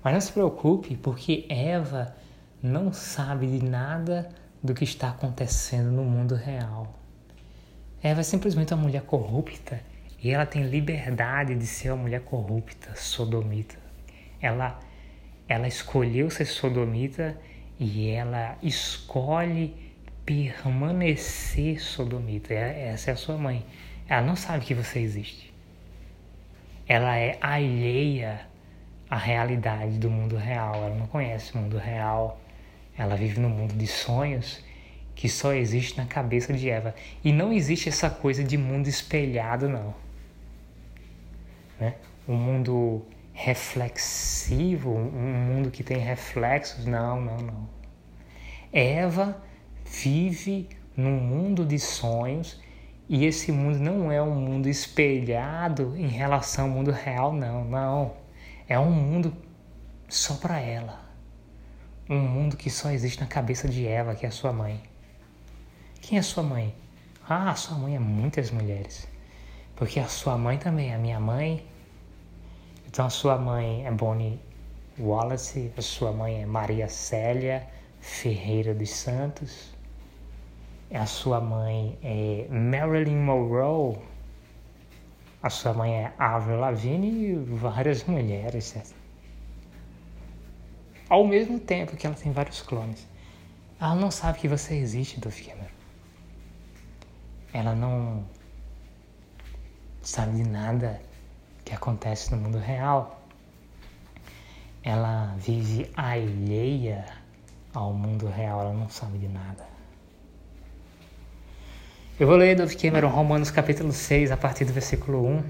Mas 0.00 0.14
não 0.14 0.20
se 0.20 0.30
preocupe, 0.30 0.96
porque 0.96 1.44
Eva 1.48 2.14
não 2.62 2.92
sabe 2.92 3.48
de 3.48 3.64
nada 3.64 4.28
do 4.62 4.74
que 4.74 4.84
está 4.84 5.08
acontecendo 5.08 5.90
no 5.90 6.04
mundo 6.04 6.36
real. 6.36 6.94
Eva 8.00 8.20
é 8.20 8.22
simplesmente 8.22 8.72
uma 8.72 8.84
mulher 8.84 9.02
corrupta 9.02 9.80
e 10.22 10.30
ela 10.30 10.46
tem 10.46 10.62
liberdade 10.62 11.56
de 11.56 11.66
ser 11.66 11.90
uma 11.90 12.04
mulher 12.04 12.20
corrupta, 12.20 12.94
sodomita. 12.94 13.74
Ela, 14.40 14.78
ela 15.48 15.66
escolheu 15.66 16.30
ser 16.30 16.44
sodomita 16.44 17.36
e 17.80 18.10
ela 18.10 18.58
escolhe 18.62 19.74
permanecer 20.26 21.80
sodomita. 21.80 22.52
É, 22.52 22.90
essa 22.92 23.10
é 23.10 23.14
a 23.14 23.16
sua 23.16 23.38
mãe. 23.38 23.64
Ela 24.06 24.20
não 24.20 24.36
sabe 24.36 24.66
que 24.66 24.74
você 24.74 24.98
existe. 24.98 25.50
Ela 26.86 27.16
é 27.16 27.38
alheia 27.40 28.42
à 29.08 29.16
realidade 29.16 29.98
do 29.98 30.10
mundo 30.10 30.36
real. 30.36 30.74
Ela 30.74 30.94
não 30.94 31.06
conhece 31.06 31.54
o 31.54 31.58
mundo 31.58 31.78
real. 31.78 32.38
Ela 32.98 33.16
vive 33.16 33.40
no 33.40 33.48
mundo 33.48 33.72
de 33.72 33.86
sonhos 33.86 34.62
que 35.14 35.28
só 35.28 35.54
existe 35.54 35.96
na 35.96 36.04
cabeça 36.04 36.52
de 36.52 36.68
Eva. 36.68 36.94
E 37.24 37.32
não 37.32 37.50
existe 37.50 37.88
essa 37.88 38.10
coisa 38.10 38.44
de 38.44 38.58
mundo 38.58 38.88
espelhado, 38.88 39.70
não. 39.70 39.94
Né? 41.78 41.94
Um 42.28 42.36
mundo 42.36 43.06
reflexivo, 43.42 44.90
um 44.94 45.32
mundo 45.32 45.70
que 45.70 45.82
tem 45.82 45.96
reflexos, 45.96 46.84
não, 46.84 47.20
não, 47.20 47.38
não. 47.38 47.68
Eva 48.70 49.42
vive 49.84 50.68
num 50.94 51.18
mundo 51.18 51.64
de 51.64 51.78
sonhos 51.78 52.60
e 53.08 53.24
esse 53.24 53.50
mundo 53.50 53.78
não 53.78 54.12
é 54.12 54.22
um 54.22 54.34
mundo 54.34 54.68
espelhado 54.68 55.96
em 55.96 56.06
relação 56.06 56.66
ao 56.66 56.70
mundo 56.70 56.90
real, 56.90 57.32
não, 57.32 57.64
não. 57.64 58.14
É 58.68 58.78
um 58.78 58.90
mundo 58.90 59.34
só 60.06 60.34
para 60.34 60.60
ela. 60.60 61.00
Um 62.08 62.20
mundo 62.20 62.58
que 62.58 62.68
só 62.68 62.90
existe 62.90 63.20
na 63.20 63.26
cabeça 63.26 63.66
de 63.68 63.86
Eva, 63.86 64.14
que 64.14 64.26
é 64.26 64.28
a 64.28 64.32
sua 64.32 64.52
mãe. 64.52 64.82
Quem 66.02 66.18
é 66.18 66.22
sua 66.22 66.42
mãe? 66.42 66.74
Ah, 67.26 67.54
sua 67.54 67.78
mãe 67.78 67.96
é 67.96 67.98
muitas 67.98 68.50
mulheres. 68.50 69.08
Porque 69.74 69.98
a 69.98 70.08
sua 70.08 70.36
mãe 70.36 70.58
também 70.58 70.90
é 70.90 70.94
a 70.94 70.98
minha 70.98 71.18
mãe. 71.18 71.69
Então 72.90 73.06
a 73.06 73.10
sua 73.10 73.38
mãe 73.38 73.86
é 73.86 73.90
Bonnie 73.92 74.40
Wallace, 74.98 75.72
a 75.78 75.80
sua 75.80 76.12
mãe 76.12 76.42
é 76.42 76.46
Maria 76.46 76.88
Célia 76.88 77.64
Ferreira 78.00 78.74
dos 78.74 78.90
Santos. 78.90 79.72
A 80.92 81.06
sua 81.06 81.40
mãe 81.40 81.96
é 82.02 82.48
Marilyn 82.50 83.16
Monroe. 83.16 83.96
A 85.40 85.48
sua 85.48 85.72
mãe 85.72 86.04
é 86.04 86.12
Avril 86.18 86.58
Lavigne 86.58 87.30
e 87.30 87.34
várias 87.36 88.02
mulheres, 88.04 88.64
certo? 88.64 88.94
Ao 91.08 91.24
mesmo 91.24 91.60
tempo 91.60 91.96
que 91.96 92.06
ela 92.06 92.16
tem 92.16 92.32
vários 92.32 92.60
clones. 92.60 93.06
Ela 93.80 93.94
não 93.94 94.10
sabe 94.10 94.40
que 94.40 94.48
você 94.48 94.74
existe, 94.74 95.20
Dove 95.20 95.44
Cameron 95.44 95.80
ela 97.52 97.74
não 97.74 98.24
sabe 100.02 100.36
de 100.36 100.48
nada 100.48 101.00
que 101.70 101.76
acontece 101.76 102.34
no 102.34 102.42
mundo 102.42 102.58
real. 102.58 103.22
Ela 104.82 105.36
vive 105.38 105.88
alheia 105.96 107.04
ao 107.72 107.92
mundo 107.92 108.26
real, 108.26 108.62
ela 108.62 108.72
não 108.72 108.88
sabe 108.88 109.18
de 109.18 109.28
nada. 109.28 109.64
Eu 112.18 112.26
vou 112.26 112.34
ler 112.36 112.56
Dove 112.56 112.74
Cameron 112.74 113.08
Romanos 113.10 113.52
capítulo 113.52 113.92
6, 113.92 114.32
a 114.32 114.36
partir 114.36 114.64
do 114.64 114.72
versículo 114.72 115.24
1. 115.24 115.44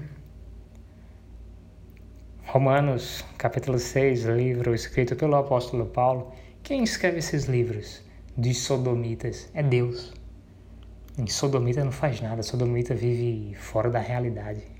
Romanos 2.45 3.25
capítulo 3.35 3.79
6, 3.79 4.25
livro 4.25 4.75
escrito 4.75 5.15
pelo 5.15 5.35
apóstolo 5.35 5.87
Paulo. 5.87 6.31
Quem 6.61 6.83
escreve 6.83 7.17
esses 7.17 7.45
livros 7.45 8.03
de 8.37 8.53
sodomitas? 8.53 9.49
É 9.55 9.63
Deus. 9.63 10.13
E 11.17 11.31
Sodomita 11.31 11.83
não 11.83 11.91
faz 11.91 12.21
nada, 12.21 12.43
Sodomita 12.43 12.93
vive 12.93 13.55
fora 13.55 13.89
da 13.89 13.99
realidade. 13.99 14.70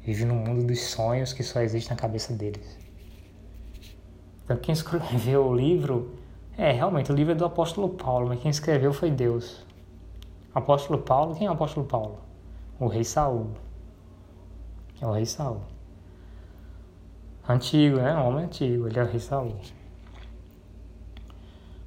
Vive 0.00 0.24
no 0.24 0.34
mundo 0.34 0.66
dos 0.66 0.80
sonhos 0.80 1.32
que 1.32 1.42
só 1.42 1.60
existe 1.60 1.90
na 1.90 1.96
cabeça 1.96 2.32
deles. 2.32 2.78
Então 4.44 4.56
quem 4.56 4.72
escreveu 4.72 5.46
o 5.46 5.54
livro, 5.54 6.14
é 6.56 6.72
realmente 6.72 7.12
o 7.12 7.14
livro 7.14 7.32
é 7.32 7.34
do 7.34 7.44
apóstolo 7.44 7.90
Paulo, 7.90 8.28
mas 8.28 8.40
quem 8.40 8.50
escreveu 8.50 8.92
foi 8.92 9.10
Deus. 9.10 9.64
Apóstolo 10.54 10.98
Paulo, 10.98 11.34
quem 11.34 11.46
é 11.46 11.50
o 11.50 11.52
apóstolo 11.52 11.86
Paulo? 11.86 12.18
O 12.80 12.86
rei 12.86 13.04
Saul. 13.04 13.50
É 15.00 15.06
o 15.06 15.12
rei 15.12 15.26
Saul. 15.26 15.60
Antigo, 17.48 17.96
né? 17.98 18.14
Um 18.16 18.26
homem 18.26 18.44
antigo, 18.46 18.88
ele 18.88 18.98
é 18.98 19.02
o 19.02 19.06
rei 19.06 19.20
Saul. 19.20 19.54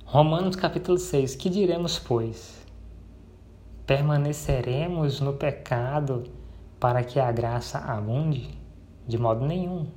Romanos 0.06 0.56
capítulo 0.56 0.98
6. 0.98 1.36
Que 1.36 1.50
diremos, 1.50 1.98
pois? 1.98 2.66
Permaneceremos 3.86 5.20
no 5.20 5.34
pecado 5.34 6.24
para 6.82 7.04
que 7.04 7.20
a 7.20 7.32
graça 7.32 7.78
abunde? 7.78 8.50
De 9.08 9.16
modo 9.16 9.46
nenhum. 9.46 9.88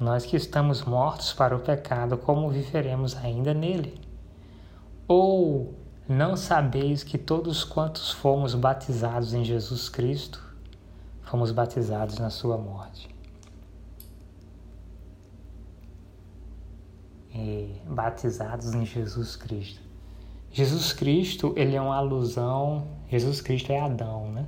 Nós 0.00 0.24
que 0.24 0.34
estamos 0.34 0.82
mortos 0.82 1.34
para 1.34 1.54
o 1.54 1.60
pecado, 1.60 2.16
como 2.16 2.48
viveremos 2.48 3.14
ainda 3.14 3.52
nele? 3.52 4.00
Ou 5.06 5.74
não 6.08 6.34
sabeis 6.34 7.04
que 7.04 7.18
todos 7.18 7.62
quantos 7.62 8.10
fomos 8.10 8.54
batizados 8.54 9.34
em 9.34 9.44
Jesus 9.44 9.90
Cristo, 9.90 10.42
fomos 11.24 11.52
batizados 11.52 12.18
na 12.18 12.30
sua 12.30 12.56
morte? 12.56 13.14
E 17.34 17.76
batizados 17.86 18.72
em 18.72 18.86
Jesus 18.86 19.36
Cristo. 19.36 19.82
Jesus 20.50 20.94
Cristo, 20.94 21.52
ele 21.54 21.76
é 21.76 21.80
uma 21.82 21.96
alusão, 21.96 22.88
Jesus 23.10 23.42
Cristo 23.42 23.70
é 23.70 23.78
Adão, 23.78 24.32
né? 24.32 24.46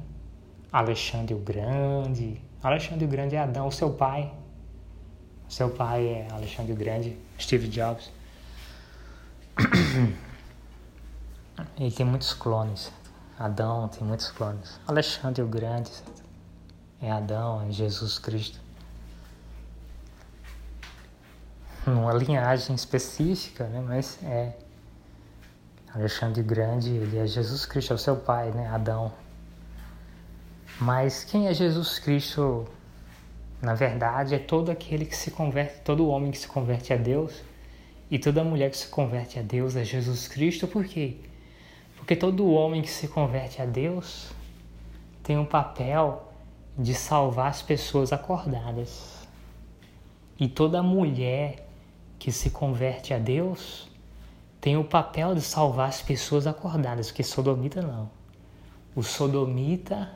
Alexandre 0.74 1.34
o 1.36 1.38
Grande, 1.38 2.42
Alexandre 2.60 3.04
o 3.04 3.08
Grande 3.08 3.36
é 3.36 3.38
Adão, 3.38 3.68
o 3.68 3.70
seu 3.70 3.92
pai, 3.92 4.34
o 5.48 5.52
seu 5.52 5.70
pai 5.70 6.04
é 6.04 6.26
Alexandre 6.32 6.72
o 6.72 6.76
Grande, 6.76 7.16
Steve 7.38 7.68
Jobs. 7.68 8.10
Ele 11.78 11.92
tem 11.92 12.04
muitos 12.04 12.34
clones, 12.34 12.90
Adão 13.38 13.86
tem 13.86 14.02
muitos 14.02 14.32
clones, 14.32 14.80
Alexandre 14.84 15.42
o 15.42 15.46
Grande 15.46 15.92
é 17.00 17.08
Adão, 17.08 17.62
é 17.62 17.70
Jesus 17.70 18.18
Cristo. 18.18 18.58
Numa 21.86 22.14
linhagem 22.14 22.74
específica, 22.74 23.68
né? 23.68 23.80
Mas 23.80 24.18
é 24.24 24.58
Alexandre 25.94 26.42
Grande, 26.42 26.90
ele 26.90 27.16
é 27.16 27.28
Jesus 27.28 27.64
Cristo, 27.64 27.92
é 27.92 27.94
o 27.94 27.98
seu 27.98 28.16
pai, 28.16 28.50
né? 28.50 28.66
Adão. 28.66 29.22
Mas 30.80 31.24
quem 31.24 31.46
é 31.46 31.54
Jesus 31.54 31.98
Cristo? 31.98 32.66
Na 33.62 33.74
verdade, 33.74 34.34
é 34.34 34.38
todo 34.38 34.70
aquele 34.70 35.06
que 35.06 35.16
se 35.16 35.30
converte, 35.30 35.80
todo 35.82 36.08
homem 36.08 36.30
que 36.30 36.38
se 36.38 36.48
converte 36.48 36.92
a 36.92 36.96
Deus 36.96 37.42
e 38.10 38.18
toda 38.18 38.44
mulher 38.44 38.70
que 38.70 38.76
se 38.76 38.88
converte 38.88 39.38
a 39.38 39.42
Deus 39.42 39.76
é 39.76 39.84
Jesus 39.84 40.28
Cristo, 40.28 40.68
por 40.68 40.84
quê? 40.84 41.16
Porque 41.96 42.14
todo 42.14 42.50
homem 42.52 42.82
que 42.82 42.90
se 42.90 43.08
converte 43.08 43.62
a 43.62 43.64
Deus 43.64 44.30
tem 45.22 45.38
um 45.38 45.46
papel 45.46 46.30
de 46.76 46.92
salvar 46.92 47.48
as 47.48 47.62
pessoas 47.62 48.12
acordadas. 48.12 49.26
E 50.38 50.48
toda 50.48 50.82
mulher 50.82 51.66
que 52.18 52.30
se 52.30 52.50
converte 52.50 53.14
a 53.14 53.18
Deus 53.18 53.88
tem 54.60 54.76
o 54.76 54.84
papel 54.84 55.34
de 55.34 55.40
salvar 55.40 55.88
as 55.88 56.02
pessoas 56.02 56.46
acordadas, 56.46 57.06
porque 57.08 57.22
sodomita 57.22 57.80
não. 57.80 58.10
O 58.94 59.02
sodomita 59.02 60.12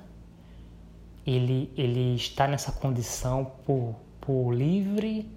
ele, 1.29 1.71
ele 1.77 2.15
está 2.15 2.49
nessa 2.49 2.73
condição 2.73 3.53
por, 3.67 3.95
por 4.19 4.51
livre 4.53 5.31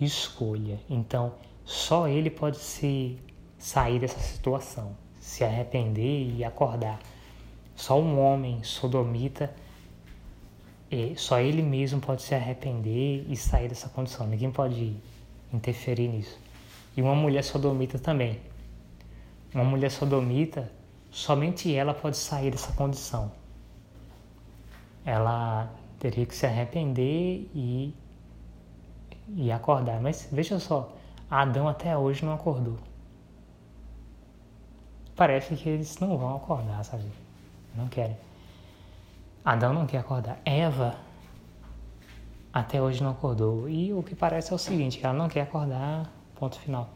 escolha. 0.00 0.78
Então, 0.88 1.34
só 1.64 2.06
ele 2.06 2.30
pode 2.30 2.58
se 2.58 3.18
sair 3.58 3.98
dessa 3.98 4.20
situação, 4.20 4.96
se 5.18 5.42
arrepender 5.42 6.32
e 6.36 6.44
acordar. 6.44 7.00
Só 7.74 8.00
um 8.00 8.20
homem 8.20 8.62
sodomita, 8.62 9.52
só 11.16 11.40
ele 11.40 11.60
mesmo 11.60 12.00
pode 12.00 12.22
se 12.22 12.32
arrepender 12.32 13.26
e 13.28 13.36
sair 13.36 13.68
dessa 13.68 13.88
condição. 13.88 14.28
Ninguém 14.28 14.52
pode 14.52 14.94
interferir 15.52 16.06
nisso. 16.06 16.38
E 16.96 17.02
uma 17.02 17.16
mulher 17.16 17.42
sodomita 17.42 17.98
também. 17.98 18.40
Uma 19.52 19.64
mulher 19.64 19.90
sodomita, 19.90 20.70
somente 21.10 21.74
ela 21.74 21.92
pode 21.92 22.16
sair 22.16 22.52
dessa 22.52 22.72
condição. 22.74 23.32
Ela 25.06 25.70
teria 25.98 26.26
que 26.26 26.34
se 26.34 26.44
arrepender 26.44 27.48
e, 27.54 27.94
e 29.28 29.50
acordar. 29.52 30.00
Mas 30.00 30.28
veja 30.30 30.58
só, 30.58 30.92
Adão 31.30 31.68
até 31.68 31.96
hoje 31.96 32.24
não 32.24 32.34
acordou. 32.34 32.76
Parece 35.14 35.56
que 35.56 35.68
eles 35.68 35.98
não 35.98 36.18
vão 36.18 36.36
acordar, 36.36 36.84
sabe? 36.84 37.04
Não 37.74 37.88
querem. 37.88 38.16
Adão 39.44 39.72
não 39.72 39.86
quer 39.86 39.98
acordar. 39.98 40.38
Eva 40.44 40.96
até 42.52 42.82
hoje 42.82 43.02
não 43.02 43.12
acordou. 43.12 43.68
E 43.68 43.92
o 43.92 44.02
que 44.02 44.14
parece 44.14 44.52
é 44.52 44.54
o 44.56 44.58
seguinte, 44.58 45.00
ela 45.02 45.14
não 45.14 45.28
quer 45.28 45.42
acordar, 45.42 46.10
ponto 46.34 46.58
final. 46.58 46.90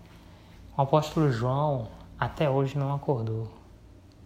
O 0.76 0.82
apóstolo 0.82 1.30
João 1.30 1.88
até 2.18 2.48
hoje 2.48 2.76
não 2.76 2.94
acordou. 2.94 3.44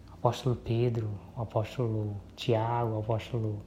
O 0.09 0.13
apóstolo 0.13 0.55
Pedro, 0.55 1.09
o 1.35 1.41
apóstolo 1.41 2.15
Tiago, 2.35 2.95
o 2.95 2.99
apóstolo 2.99 3.61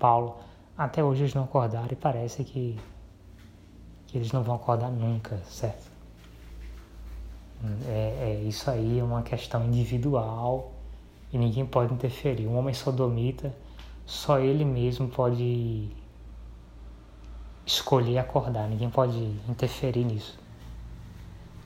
Paulo, 0.00 0.38
até 0.76 1.04
hoje 1.04 1.22
eles 1.22 1.34
não 1.34 1.44
acordaram 1.44 1.88
e 1.92 1.94
parece 1.94 2.42
que, 2.42 2.80
que 4.06 4.16
eles 4.16 4.32
não 4.32 4.42
vão 4.42 4.56
acordar 4.56 4.90
nunca, 4.90 5.36
certo? 5.44 5.90
É, 7.86 8.38
é, 8.40 8.42
isso 8.48 8.70
aí 8.70 8.98
é 8.98 9.04
uma 9.04 9.22
questão 9.22 9.62
individual 9.66 10.72
e 11.30 11.36
ninguém 11.36 11.66
pode 11.66 11.92
interferir. 11.92 12.46
Um 12.46 12.56
homem 12.56 12.72
sodomita, 12.72 13.54
só 14.06 14.38
ele 14.38 14.64
mesmo 14.64 15.06
pode 15.08 15.90
escolher 17.66 18.18
acordar, 18.18 18.66
ninguém 18.66 18.88
pode 18.88 19.18
interferir 19.46 20.04
nisso. 20.04 20.38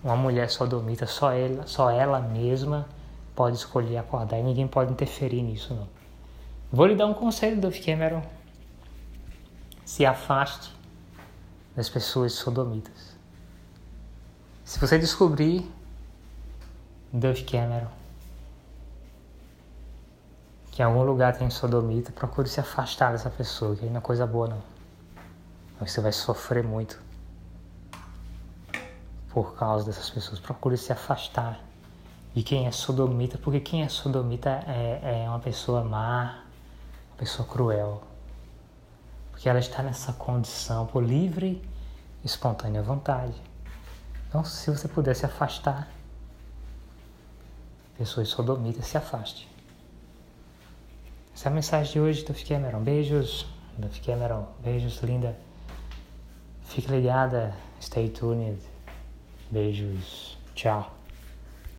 Uma 0.03 0.17
mulher 0.17 0.51
sodomita, 0.51 1.07
só 1.07 1.31
ela, 1.31 1.67
só 1.69 1.89
ela 1.89 2.19
mesma 2.19 2.87
pode 3.35 3.57
escolher 3.57 3.99
acordar 3.99 4.39
e 4.41 4.43
ninguém 4.43 4.67
pode 4.67 4.91
interferir 4.91 5.41
nisso 5.41 5.73
não. 5.73 6.04
Vou 6.73 6.87
lhe 6.87 6.95
dar 6.95 7.07
um 7.07 7.15
conselho, 7.15 7.61
Dove 7.61 7.81
Cameron. 7.81 8.23
Se 9.85 10.05
afaste 10.05 10.75
das 11.77 11.89
pessoas 11.89 12.33
sodomitas. 12.33 13.15
Se 14.65 14.79
você 14.79 14.99
descobrir, 14.99 15.71
Dove 17.13 17.45
Cameron, 17.45 17.91
que 20.73 20.83
em 20.83 20.85
algum 20.85 21.03
lugar 21.03 21.37
tem 21.37 21.49
sodomita, 21.51 22.11
procure 22.11 22.49
se 22.49 22.59
afastar 22.59 23.13
dessa 23.13 23.31
pessoa, 23.31 23.77
que 23.77 23.87
não 23.87 23.99
é 23.99 24.01
coisa 24.01 24.27
boa 24.27 24.49
não. 24.49 24.63
Você 25.79 26.01
vai 26.01 26.13
sofrer 26.13 26.65
muito 26.65 27.01
por 29.31 29.55
causa 29.55 29.85
dessas 29.85 30.09
pessoas. 30.09 30.41
Procure 30.41 30.77
se 30.77 30.93
afastar 30.93 31.61
de 32.35 32.43
quem 32.43 32.67
é 32.67 32.73
sodomita, 32.73 33.37
porque 33.39 33.61
quem 33.61 33.83
é 33.83 33.89
sodomita 33.89 34.51
é, 34.67 35.25
é 35.25 35.29
uma 35.29 35.41
pessoa 35.41 35.85
má, 35.85 36.44
uma 37.15 37.19
pessoa 37.19 37.49
cruel. 37.49 38.03
Porque 39.31 39.49
ela 39.49 39.59
está 39.59 39.83
nessa 39.83 40.13
condição 40.13 40.87
por 40.87 41.03
livre 41.03 41.63
e 42.23 42.27
espontânea 42.27 42.83
vontade. 42.83 43.35
Então, 44.29 44.45
se 44.45 44.71
você 44.71 44.89
puder 44.89 45.15
se 45.15 45.25
afastar, 45.25 45.89
pessoas 47.97 48.29
sodomitas, 48.29 48.87
se 48.87 48.99
afaste. 48.99 49.49
Essa 51.35 51.49
é 51.49 51.51
a 51.51 51.55
mensagem 51.55 51.93
de 51.93 52.01
hoje, 52.01 52.25
Duff 52.25 52.45
Cameron. 52.45 52.81
Beijos, 52.81 53.47
Duff 53.79 54.01
Cameron. 54.01 54.47
Beijos, 54.61 55.01
linda. 55.03 55.37
Fique 56.65 56.91
ligada, 56.91 57.55
stay 57.81 58.09
tuned. 58.09 58.61
Beijos, 59.51 60.39
tchau. 60.55 61.04